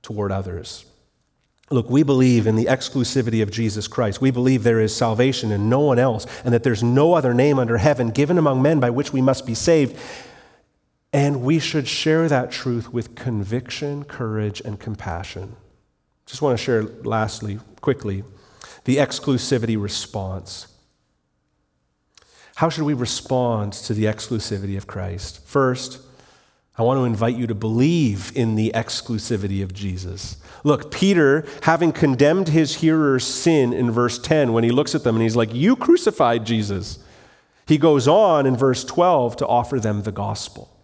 toward 0.03 0.33
others. 0.33 0.85
Look, 1.69 1.91
we 1.91 2.05
believe 2.05 2.47
in 2.47 2.55
the 2.55 2.67
exclusivity 2.67 3.43
of 3.43 3.51
Jesus 3.51 3.89
Christ. 3.89 4.21
We 4.21 4.31
believe 4.31 4.63
there 4.63 4.81
is 4.81 4.95
salvation 4.95 5.51
in 5.51 5.69
no 5.69 5.81
one 5.81 5.99
else, 5.99 6.25
and 6.45 6.55
that 6.55 6.63
there's 6.63 6.83
no 6.83 7.15
other 7.15 7.35
name 7.35 7.59
under 7.59 7.79
heaven 7.79 8.11
given 8.11 8.39
among 8.39 8.63
men 8.63 8.79
by 8.79 8.91
which 8.91 9.13
we 9.13 9.21
must 9.21 9.47
be 9.47 9.55
saved. 9.55 9.99
And 11.17 11.41
we 11.41 11.59
should 11.59 11.89
share 11.89 12.29
that 12.29 12.53
truth 12.53 12.93
with 12.93 13.15
conviction, 13.15 14.05
courage, 14.05 14.61
and 14.61 14.79
compassion. 14.79 15.57
Just 16.27 16.43
want 16.43 16.59
to 16.59 16.63
share, 16.63 16.83
lastly, 16.83 17.59
quickly, 17.81 18.23
the 18.85 18.99
exclusivity 18.99 19.81
response. 19.81 20.67
How 22.57 22.69
should 22.69 22.85
we 22.85 22.93
respond 22.93 23.73
to 23.73 23.95
the 23.95 24.05
exclusivity 24.05 24.77
of 24.77 24.87
Christ? 24.87 25.43
First, 25.47 26.03
I 26.77 26.83
want 26.83 26.99
to 26.99 27.05
invite 27.05 27.37
you 27.37 27.47
to 27.47 27.55
believe 27.55 28.31
in 28.37 28.55
the 28.55 28.71
exclusivity 28.75 29.63
of 29.63 29.73
Jesus. 29.73 30.37
Look, 30.65 30.91
Peter, 30.91 31.47
having 31.63 31.93
condemned 31.93 32.49
his 32.49 32.75
hearers' 32.75 33.25
sin 33.25 33.73
in 33.73 33.91
verse 33.91 34.19
10, 34.19 34.53
when 34.53 34.65
he 34.65 34.71
looks 34.71 34.95
at 34.95 35.03
them 35.03 35.17
and 35.17 35.23
he's 35.23 35.35
like, 35.35 35.55
You 35.55 35.77
crucified 35.77 36.45
Jesus, 36.45 36.99
he 37.67 37.79
goes 37.79 38.07
on 38.07 38.45
in 38.45 38.55
verse 38.55 38.85
12 38.85 39.37
to 39.37 39.47
offer 39.47 39.81
them 39.81 40.03
the 40.03 40.13
gospel 40.13 40.76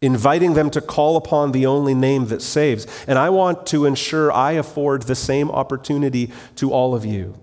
inviting 0.00 0.54
them 0.54 0.70
to 0.70 0.80
call 0.80 1.16
upon 1.16 1.52
the 1.52 1.66
only 1.66 1.94
name 1.94 2.26
that 2.26 2.42
saves. 2.42 2.86
And 3.06 3.18
I 3.18 3.30
want 3.30 3.66
to 3.68 3.84
ensure 3.84 4.32
I 4.32 4.52
afford 4.52 5.02
the 5.02 5.14
same 5.14 5.50
opportunity 5.50 6.30
to 6.56 6.72
all 6.72 6.94
of 6.94 7.04
you 7.04 7.34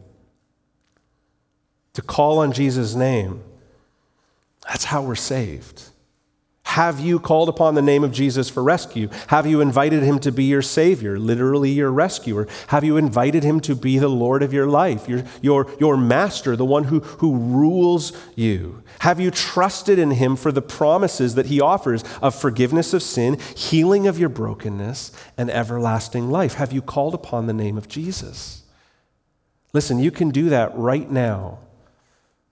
to 1.93 2.01
call 2.01 2.39
on 2.39 2.51
Jesus' 2.51 2.93
name. 2.93 3.41
That's 4.67 4.85
how 4.85 5.01
we're 5.01 5.15
saved. 5.15 5.83
Have 6.75 6.99
you 6.99 7.19
called 7.21 7.47
upon 7.47 7.75
the 7.75 7.81
name 7.81 8.03
of 8.03 8.11
Jesus 8.11 8.49
for 8.49 8.61
rescue? 8.61 9.07
Have 9.27 9.47
you 9.47 9.61
invited 9.61 10.03
him 10.03 10.19
to 10.19 10.29
be 10.29 10.43
your 10.43 10.61
Savior, 10.61 11.17
literally 11.17 11.71
your 11.71 11.89
rescuer? 11.89 12.49
Have 12.67 12.83
you 12.83 12.97
invited 12.97 13.45
him 13.45 13.61
to 13.61 13.77
be 13.77 13.97
the 13.97 14.09
Lord 14.09 14.43
of 14.43 14.51
your 14.51 14.67
life, 14.67 15.07
your, 15.07 15.23
your, 15.41 15.73
your 15.79 15.95
master, 15.95 16.57
the 16.57 16.65
one 16.65 16.83
who, 16.83 16.99
who 16.99 17.37
rules 17.37 18.11
you? 18.35 18.83
Have 18.99 19.21
you 19.21 19.31
trusted 19.31 19.97
in 19.97 20.11
him 20.11 20.35
for 20.35 20.51
the 20.51 20.61
promises 20.61 21.35
that 21.35 21.45
he 21.45 21.61
offers 21.61 22.03
of 22.21 22.35
forgiveness 22.35 22.93
of 22.93 23.01
sin, 23.01 23.39
healing 23.55 24.05
of 24.05 24.19
your 24.19 24.27
brokenness, 24.27 25.13
and 25.37 25.49
everlasting 25.49 26.29
life? 26.29 26.55
Have 26.55 26.73
you 26.73 26.81
called 26.81 27.13
upon 27.13 27.47
the 27.47 27.53
name 27.53 27.77
of 27.77 27.87
Jesus? 27.87 28.63
Listen, 29.71 29.97
you 29.97 30.11
can 30.11 30.29
do 30.29 30.49
that 30.49 30.75
right 30.75 31.09
now 31.09 31.59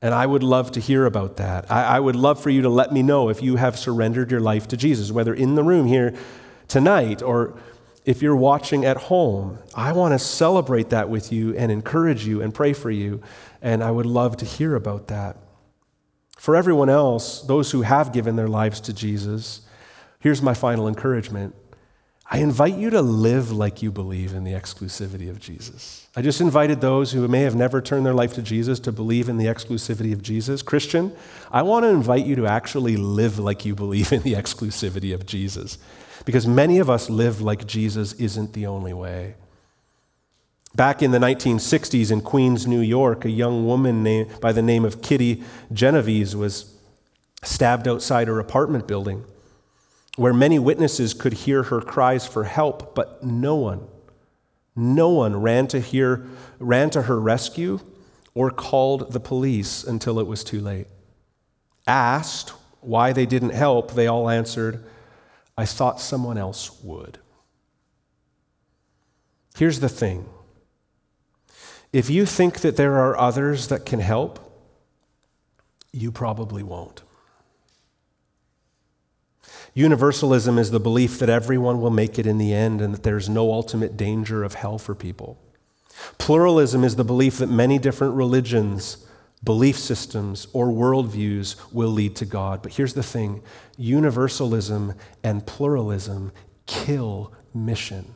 and 0.04 0.14
I 0.14 0.26
would 0.26 0.44
love 0.44 0.72
to 0.72 0.82
hear 0.82 1.06
about 1.06 1.38
that. 1.38 1.72
I, 1.72 1.96
I, 1.96 2.00
would 2.02 2.18
love 2.18 2.44
for 2.44 2.50
you 2.50 2.64
to 2.64 2.70
let 2.70 2.92
me 2.92 3.02
know 3.02 3.30
if 3.30 3.42
you 3.42 3.56
have 3.56 3.80
surrendered 3.80 4.32
your 4.32 4.42
life 4.42 4.68
to 4.68 4.78
Jesus, 4.78 5.14
whether 5.14 5.34
in 5.34 5.56
the 5.56 5.64
room 5.64 5.88
here 5.88 6.14
tonight 6.68 7.22
or 7.22 7.58
if 8.04 8.22
you're 8.22 8.36
watching 8.36 8.84
at 8.84 8.98
home. 8.98 9.60
I 9.74 9.94
want 9.94 10.12
to 10.14 10.20
celebrate 10.20 10.90
that 10.90 11.08
with 11.08 11.32
you 11.32 11.56
and 11.56 11.72
encourage 11.72 12.28
you 12.28 12.42
and 12.42 12.54
pray 12.54 12.74
for 12.74 12.92
you. 12.92 13.22
And 13.62 13.82
I 13.82 13.92
would 13.92 14.06
love 14.06 14.36
to 14.38 14.46
hear 14.46 14.76
about 14.76 15.08
that. 15.08 15.38
For 16.38 16.58
everyone 16.58 16.90
else, 16.90 17.40
those 17.42 17.72
who 17.72 17.84
have 17.84 18.12
given 18.12 18.36
their 18.36 18.50
lives 18.50 18.82
to 18.82 18.94
Jesus, 18.94 19.62
here's 20.20 20.42
my 20.42 20.54
final 20.54 20.90
encouragement 20.90 21.56
I 22.30 22.38
invite 22.38 22.76
you 22.78 22.90
to 22.92 23.02
live 23.02 23.52
like 23.52 23.82
you 23.82 23.92
believe 23.92 24.34
in 24.34 24.44
the 24.44 24.54
exclusivity 24.54 25.30
of 25.30 25.40
Jesus. 25.40 26.08
I 26.16 26.22
just 26.22 26.42
invited 26.42 26.80
those 26.80 27.12
who 27.12 27.28
may 27.28 27.42
have 27.42 27.56
never 27.56 27.82
turned 27.82 28.06
their 28.06 28.14
life 28.14 28.34
to 28.36 28.42
Jesus 28.42 28.80
to 28.82 28.92
believe 28.92 29.28
in 29.28 29.38
the 29.38 29.46
exclusivity 29.46 30.14
of 30.14 30.22
Jesus. 30.22 30.62
Christian, 30.62 31.14
I 31.52 31.64
want 31.64 31.84
to 31.84 31.90
invite 31.90 32.26
you 32.26 32.36
to 32.38 32.48
actually 32.48 32.96
live 32.96 33.40
like 33.40 33.66
you 33.66 33.76
believe 33.76 34.12
in 34.14 34.22
the 34.22 34.34
exclusivity 34.34 35.14
of 35.14 35.26
Jesus. 35.26 35.78
Because 36.26 36.48
many 36.48 36.80
of 36.80 36.90
us 36.90 37.10
live 37.10 37.42
like 37.42 37.68
Jesus 37.68 38.14
isn't 38.14 38.54
the 38.54 38.68
only 38.68 38.94
way. 38.94 39.36
Back 40.76 41.04
in 41.04 41.12
the 41.12 41.20
1960s 41.20 42.10
in 42.10 42.22
Queens, 42.22 42.66
New 42.66 42.80
York, 42.80 43.26
a 43.26 43.30
young 43.30 43.68
woman 43.68 44.02
named, 44.02 44.40
by 44.40 44.54
the 44.54 44.62
name 44.62 44.86
of 44.86 45.02
Kitty 45.02 45.44
Genovese 45.72 46.36
was 46.36 46.74
stabbed 47.44 47.88
outside 47.88 48.28
her 48.28 48.40
apartment 48.40 48.88
building 48.88 49.26
where 50.16 50.34
many 50.34 50.60
witnesses 50.60 51.14
could 51.14 51.34
hear 51.34 51.64
her 51.64 51.82
cries 51.82 52.28
for 52.28 52.44
help, 52.44 52.94
but 52.94 53.24
no 53.24 53.56
one, 53.56 53.88
no 54.76 55.10
one 55.10 55.36
ran 55.36 55.68
to 55.68 55.80
hear, 55.80 56.28
ran 56.60 56.90
to 56.92 57.04
her 57.04 57.20
rescue 57.20 57.80
or 58.36 58.52
called 58.52 59.12
the 59.12 59.20
police 59.20 59.84
until 59.84 60.20
it 60.20 60.28
was 60.28 60.44
too 60.44 60.60
late. 60.60 60.88
Asked 61.88 62.54
why 62.82 63.14
they 63.14 63.26
didn't 63.26 63.52
help, 63.52 63.94
they 63.94 64.08
all 64.08 64.30
answered, 64.30 64.84
I 65.58 65.66
thought 65.66 66.00
someone 66.00 66.38
else 66.38 66.82
would. 66.84 67.20
Here's 69.56 69.80
the 69.80 69.90
thing 69.90 70.28
if 71.92 72.10
you 72.10 72.26
think 72.26 72.62
that 72.62 72.76
there 72.76 73.00
are 73.00 73.18
others 73.18 73.68
that 73.68 73.86
can 73.86 74.00
help, 74.00 74.40
you 75.92 76.12
probably 76.12 76.64
won't. 76.64 77.04
Universalism 79.74 80.58
is 80.58 80.72
the 80.72 80.80
belief 80.80 81.18
that 81.20 81.30
everyone 81.30 81.82
will 81.82 81.90
make 81.90 82.20
it 82.20 82.28
in 82.28 82.38
the 82.38 82.54
end 82.54 82.82
and 82.82 82.94
that 82.94 83.04
there's 83.04 83.28
no 83.28 83.52
ultimate 83.52 83.98
danger 83.98 84.44
of 84.44 84.56
hell 84.56 84.78
for 84.78 84.94
people. 84.94 85.40
Pluralism 86.18 86.84
is 86.84 86.96
the 86.96 87.04
belief 87.04 87.38
that 87.38 87.50
many 87.50 87.80
different 87.80 88.14
religions 88.16 89.04
belief 89.44 89.78
systems, 89.78 90.48
or 90.54 90.68
worldviews 90.68 91.56
will 91.72 91.90
lead 91.90 92.16
to 92.18 92.26
God. 92.26 92.62
But 92.62 92.74
here's 92.74 92.94
the 92.94 93.04
thing 93.04 93.42
universalism 93.78 94.94
and 95.24 95.46
pluralism 95.46 96.32
kill 96.66 97.34
mission. 97.54 98.14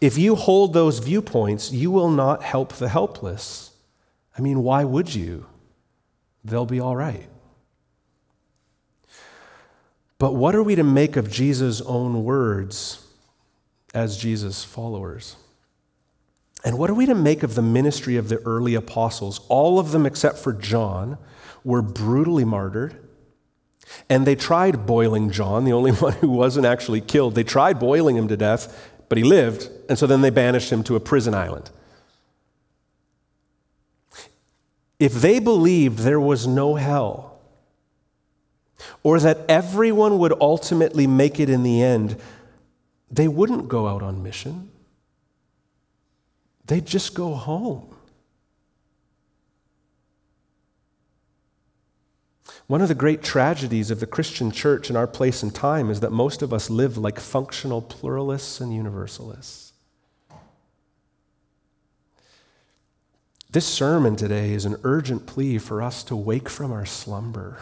If 0.00 0.18
you 0.18 0.36
hold 0.36 0.74
those 0.74 0.98
viewpoints, 0.98 1.72
you 1.72 1.90
will 1.90 2.10
not 2.10 2.42
help 2.42 2.74
the 2.74 2.88
helpless. 2.88 3.70
I 4.36 4.40
mean, 4.40 4.62
why 4.62 4.84
would 4.84 5.14
you? 5.14 5.46
They'll 6.44 6.66
be 6.66 6.80
all 6.80 6.96
right. 6.96 7.28
But 10.22 10.36
what 10.36 10.54
are 10.54 10.62
we 10.62 10.76
to 10.76 10.84
make 10.84 11.16
of 11.16 11.28
Jesus' 11.28 11.80
own 11.80 12.22
words 12.22 13.04
as 13.92 14.16
Jesus' 14.16 14.62
followers? 14.62 15.34
And 16.64 16.78
what 16.78 16.88
are 16.90 16.94
we 16.94 17.06
to 17.06 17.14
make 17.16 17.42
of 17.42 17.56
the 17.56 17.60
ministry 17.60 18.16
of 18.16 18.28
the 18.28 18.36
early 18.42 18.76
apostles? 18.76 19.40
All 19.48 19.80
of 19.80 19.90
them, 19.90 20.06
except 20.06 20.38
for 20.38 20.52
John, 20.52 21.18
were 21.64 21.82
brutally 21.82 22.44
martyred. 22.44 22.94
And 24.08 24.24
they 24.24 24.36
tried 24.36 24.86
boiling 24.86 25.32
John, 25.32 25.64
the 25.64 25.72
only 25.72 25.90
one 26.06 26.12
who 26.12 26.28
wasn't 26.28 26.66
actually 26.66 27.00
killed. 27.00 27.34
They 27.34 27.42
tried 27.42 27.80
boiling 27.80 28.16
him 28.16 28.28
to 28.28 28.36
death, 28.36 28.92
but 29.08 29.18
he 29.18 29.24
lived. 29.24 29.70
And 29.88 29.98
so 29.98 30.06
then 30.06 30.20
they 30.20 30.30
banished 30.30 30.70
him 30.70 30.84
to 30.84 30.94
a 30.94 31.00
prison 31.00 31.34
island. 31.34 31.72
If 35.00 35.14
they 35.14 35.40
believed 35.40 35.98
there 35.98 36.20
was 36.20 36.46
no 36.46 36.76
hell, 36.76 37.31
or 39.02 39.20
that 39.20 39.38
everyone 39.48 40.18
would 40.18 40.32
ultimately 40.40 41.06
make 41.06 41.38
it 41.40 41.48
in 41.48 41.62
the 41.62 41.82
end, 41.82 42.16
they 43.10 43.28
wouldn't 43.28 43.68
go 43.68 43.88
out 43.88 44.02
on 44.02 44.22
mission. 44.22 44.70
They'd 46.66 46.86
just 46.86 47.14
go 47.14 47.34
home. 47.34 47.92
One 52.66 52.80
of 52.80 52.88
the 52.88 52.94
great 52.94 53.22
tragedies 53.22 53.90
of 53.90 54.00
the 54.00 54.06
Christian 54.06 54.50
church 54.50 54.88
in 54.88 54.96
our 54.96 55.06
place 55.06 55.42
and 55.42 55.54
time 55.54 55.90
is 55.90 56.00
that 56.00 56.12
most 56.12 56.40
of 56.40 56.52
us 56.54 56.70
live 56.70 56.96
like 56.96 57.20
functional 57.20 57.82
pluralists 57.82 58.60
and 58.60 58.74
universalists. 58.74 59.72
This 63.50 63.66
sermon 63.66 64.16
today 64.16 64.54
is 64.54 64.64
an 64.64 64.76
urgent 64.84 65.26
plea 65.26 65.58
for 65.58 65.82
us 65.82 66.02
to 66.04 66.16
wake 66.16 66.48
from 66.48 66.72
our 66.72 66.86
slumber. 66.86 67.58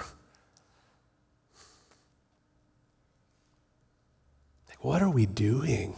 What 4.80 5.02
are 5.02 5.10
we 5.10 5.26
doing? 5.26 5.94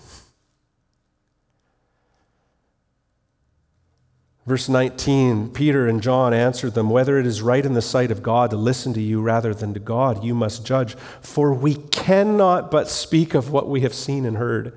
Verse 4.45 4.68
19 4.68 5.51
Peter 5.51 5.87
and 5.87 6.03
John 6.03 6.35
answered 6.35 6.74
them, 6.74 6.91
Whether 6.91 7.18
it 7.18 7.26
is 7.26 7.43
right 7.43 7.64
in 7.64 7.74
the 7.74 7.83
sight 7.83 8.11
of 8.11 8.22
God 8.22 8.51
to 8.51 8.57
listen 8.57 8.93
to 8.95 9.01
you 9.01 9.20
rather 9.20 9.55
than 9.55 9.72
to 9.74 9.80
God, 9.80 10.24
you 10.24 10.35
must 10.35 10.66
judge, 10.66 10.97
for 11.20 11.55
we 11.55 11.74
cannot 11.74 12.70
but 12.70 12.89
speak 12.89 13.35
of 13.35 13.53
what 13.53 13.68
we 13.68 13.83
have 13.83 13.95
seen 13.95 14.26
and 14.26 14.37
heard. 14.37 14.76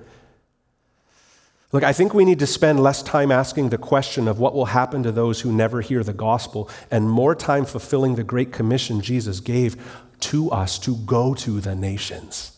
Look, 1.72 1.84
I 1.84 1.93
think 1.93 2.14
we 2.14 2.26
need 2.26 2.39
to 2.39 2.47
spend 2.47 2.80
less 2.80 3.01
time 3.01 3.32
asking 3.32 3.70
the 3.70 3.78
question 3.78 4.28
of 4.28 4.39
what 4.39 4.53
will 4.53 4.66
happen 4.66 5.01
to 5.03 5.12
those 5.12 5.41
who 5.41 5.51
never 5.51 5.82
hear 5.82 6.03
the 6.03 6.14
gospel 6.14 6.70
and 6.91 7.10
more 7.10 7.36
time 7.36 7.66
fulfilling 7.66 8.16
the 8.16 8.24
great 8.24 8.53
commission 8.53 9.01
Jesus 9.01 9.39
gave 9.39 9.76
to 10.22 10.51
us 10.51 10.78
to 10.80 10.95
go 10.95 11.34
to 11.34 11.60
the 11.60 11.76
nations. 11.76 12.55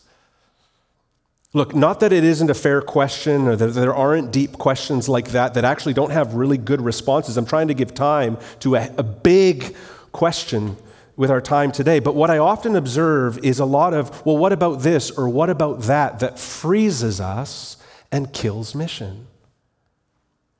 Look, 1.54 1.74
not 1.74 2.00
that 2.00 2.12
it 2.12 2.24
isn't 2.24 2.50
a 2.50 2.54
fair 2.54 2.82
question 2.82 3.48
or 3.48 3.56
that 3.56 3.68
there 3.68 3.94
aren't 3.94 4.32
deep 4.32 4.58
questions 4.58 5.08
like 5.08 5.30
that 5.30 5.54
that 5.54 5.64
actually 5.64 5.94
don't 5.94 6.10
have 6.10 6.34
really 6.34 6.58
good 6.58 6.82
responses. 6.82 7.38
I'm 7.38 7.46
trying 7.46 7.68
to 7.68 7.74
give 7.74 7.94
time 7.94 8.36
to 8.60 8.76
a, 8.76 8.90
a, 8.98 9.02
big 9.02 9.74
question 10.12 10.76
with 11.16 11.30
our 11.30 11.40
time 11.40 11.72
today. 11.72 12.00
But 12.00 12.14
what 12.14 12.28
I 12.28 12.36
often 12.36 12.76
observe 12.76 13.38
is 13.38 13.60
a 13.60 13.64
lot 13.64 13.94
of, 13.94 14.26
well, 14.26 14.36
what 14.36 14.52
about 14.52 14.80
this 14.80 15.10
or 15.10 15.26
what 15.28 15.48
about 15.48 15.82
that 15.82 16.20
that 16.20 16.38
freezes 16.38 17.18
us 17.18 17.78
and 18.10 18.32
kills 18.32 18.74
mission. 18.74 19.26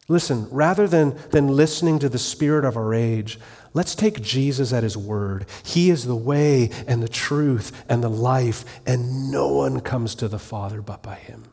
Listen, 0.09 0.49
rather 0.51 0.89
than, 0.89 1.18
than 1.30 1.49
listening 1.49 1.99
to 1.99 2.09
the 2.09 2.18
spirit 2.18 2.64
of 2.64 2.76
our 2.76 2.95
age, 2.95 3.39
Let's 3.79 3.95
take 3.95 4.20
Jesus 4.20 4.72
at 4.72 4.83
his 4.83 4.97
word. 4.97 5.47
He 5.62 5.89
is 5.89 6.05
the 6.05 6.16
way 6.16 6.68
and 6.89 7.01
the 7.01 7.09
truth 7.09 7.85
and 7.89 8.03
the 8.03 8.11
life, 8.11 8.64
and 8.85 9.31
no 9.31 9.53
one 9.53 9.79
comes 9.79 10.16
to 10.16 10.26
the 10.26 10.41
Father 10.41 10.83
but 10.83 11.01
by 11.01 11.14
him. 11.14 11.45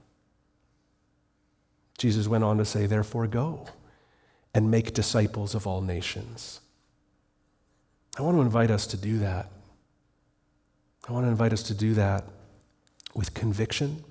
Jesus 2.00 2.28
went 2.28 2.44
on 2.44 2.58
to 2.58 2.66
say, 2.66 2.88
Therefore, 2.88 3.28
go 3.28 3.68
and 4.56 4.72
make 4.72 4.96
disciples 4.96 5.54
of 5.54 5.68
all 5.68 5.82
nations. 5.82 6.62
I 8.18 8.24
want 8.24 8.38
to 8.38 8.42
invite 8.42 8.72
us 8.72 8.88
to 8.88 8.98
do 8.98 9.20
that. 9.20 9.52
I 11.08 11.12
want 11.12 11.28
to 11.28 11.30
invite 11.30 11.54
us 11.54 11.62
to 11.62 11.76
do 11.76 11.94
that 11.94 12.24
with 13.14 13.36
conviction 13.36 14.04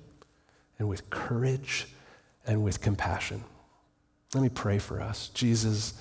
and 0.79 0.87
with 0.87 1.09
courage 1.09 1.87
and 2.47 2.63
with 2.63 2.79
compassion. 2.79 3.43
Let 4.33 4.41
me 4.41 4.47
pray 4.47 4.79
for 4.79 5.01
us. 5.01 5.27
Jesus, 5.33 5.95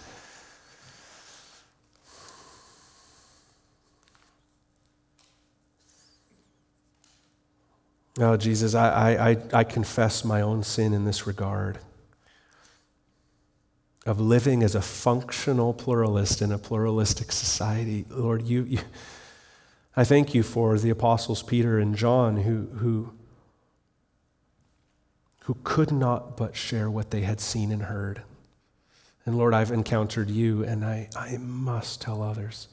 Oh, 8.21 8.37
Jesus, 8.37 8.75
I, 8.75 9.31
I, 9.31 9.37
I 9.53 9.65
confess 9.65 10.25
my 10.25 10.41
own 10.41 10.63
sin 10.63 10.95
in 10.95 11.05
this 11.05 11.27
regard 11.27 11.79
of 14.07 14.21
living 14.21 14.63
as 14.63 14.75
a 14.75 14.83
functional 14.83 15.73
pluralist 15.73 16.43
in 16.43 16.53
a 16.53 16.59
pluralistic 16.59 17.33
society. 17.33 18.05
Lord, 18.11 18.43
you, 18.43 18.65
you, 18.65 18.79
I 19.97 20.05
thank 20.05 20.35
you 20.35 20.43
for 20.43 20.79
the 20.79 20.91
apostles 20.91 21.43
Peter 21.43 21.79
and 21.79 21.97
John 21.97 22.37
who, 22.37 22.67
who, 22.77 23.13
who 25.45 25.57
could 25.65 25.91
not 25.91 26.37
but 26.37 26.55
share 26.55 26.91
what 26.91 27.11
they 27.11 27.23
had 27.23 27.41
seen 27.41 27.73
and 27.73 27.83
heard. 27.83 28.23
And 29.27 29.39
Lord, 29.39 29.55
I've 29.55 29.71
encountered 29.71 30.29
you, 30.29 30.65
and 30.65 30.85
I, 30.85 31.09
I 31.17 31.39
must 31.39 32.03
tell 32.03 32.23
others. 32.23 32.69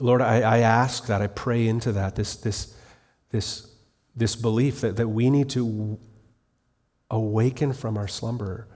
Lord, 0.00 0.20
I, 0.20 0.40
I 0.40 0.58
ask 0.58 1.06
that, 1.06 1.22
I 1.22 1.28
pray 1.28 1.68
into 1.68 1.92
that, 1.92 2.16
this, 2.16 2.34
this, 2.34 2.74
this 3.30 3.69
this 4.14 4.36
belief 4.36 4.80
that, 4.80 4.96
that 4.96 5.08
we 5.08 5.30
need 5.30 5.50
to 5.50 5.98
awaken 7.10 7.72
from 7.72 7.96
our 7.96 8.08
slumber 8.08 8.66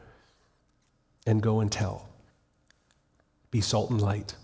and 1.26 1.42
go 1.42 1.60
and 1.60 1.70
tell. 1.70 2.08
Be 3.50 3.60
salt 3.60 3.90
and 3.90 4.00
light. 4.00 4.34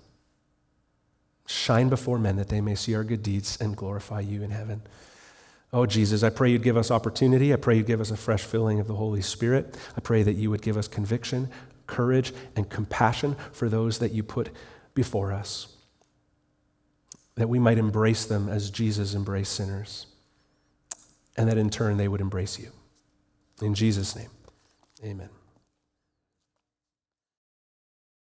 Shine 1.47 1.89
before 1.89 2.19
men 2.19 2.37
that 2.37 2.49
they 2.49 2.61
may 2.61 2.75
see 2.75 2.95
our 2.95 3.05
good 3.05 3.23
deeds 3.23 3.59
and 3.61 3.77
glorify 3.77 4.21
you 4.21 4.43
in 4.43 4.51
heaven. 4.51 4.83
Oh, 5.73 5.87
Jesus, 5.87 6.23
I 6.23 6.31
pray 6.31 6.51
you'd 6.51 6.63
give 6.63 6.77
us 6.77 6.91
opportunity. 6.91 7.53
I 7.53 7.57
pray 7.57 7.77
you'd 7.77 7.87
give 7.87 8.01
us 8.01 8.11
a 8.11 8.17
fresh 8.17 8.43
filling 8.43 8.81
of 8.81 8.87
the 8.87 8.95
Holy 8.95 9.23
Spirit. 9.23 9.77
I 9.97 10.01
pray 10.01 10.23
that 10.23 10.35
you 10.35 10.51
would 10.51 10.63
give 10.63 10.77
us 10.77 10.89
conviction, 10.89 11.49
courage, 11.87 12.33
and 12.57 12.69
compassion 12.69 13.37
for 13.53 13.69
those 13.69 13.99
that 13.99 14.13
you 14.13 14.23
put 14.23 14.51
before 14.95 15.33
us, 15.33 15.77
that 17.37 17.49
we 17.49 17.59
might 17.59 17.79
embrace 17.79 18.25
them 18.25 18.49
as 18.49 18.71
Jesus 18.71 19.15
embraced 19.15 19.53
sinners 19.53 20.07
and 21.37 21.49
that 21.49 21.59
in 21.59 21.71
turn 21.71 21.97
they 21.97 22.09
would 22.09 22.21
embrace 22.21 22.59
you. 22.59 22.71
In 23.63 23.75
Jesus' 23.75 24.17
name, 24.17 24.31
amen. 25.05 25.31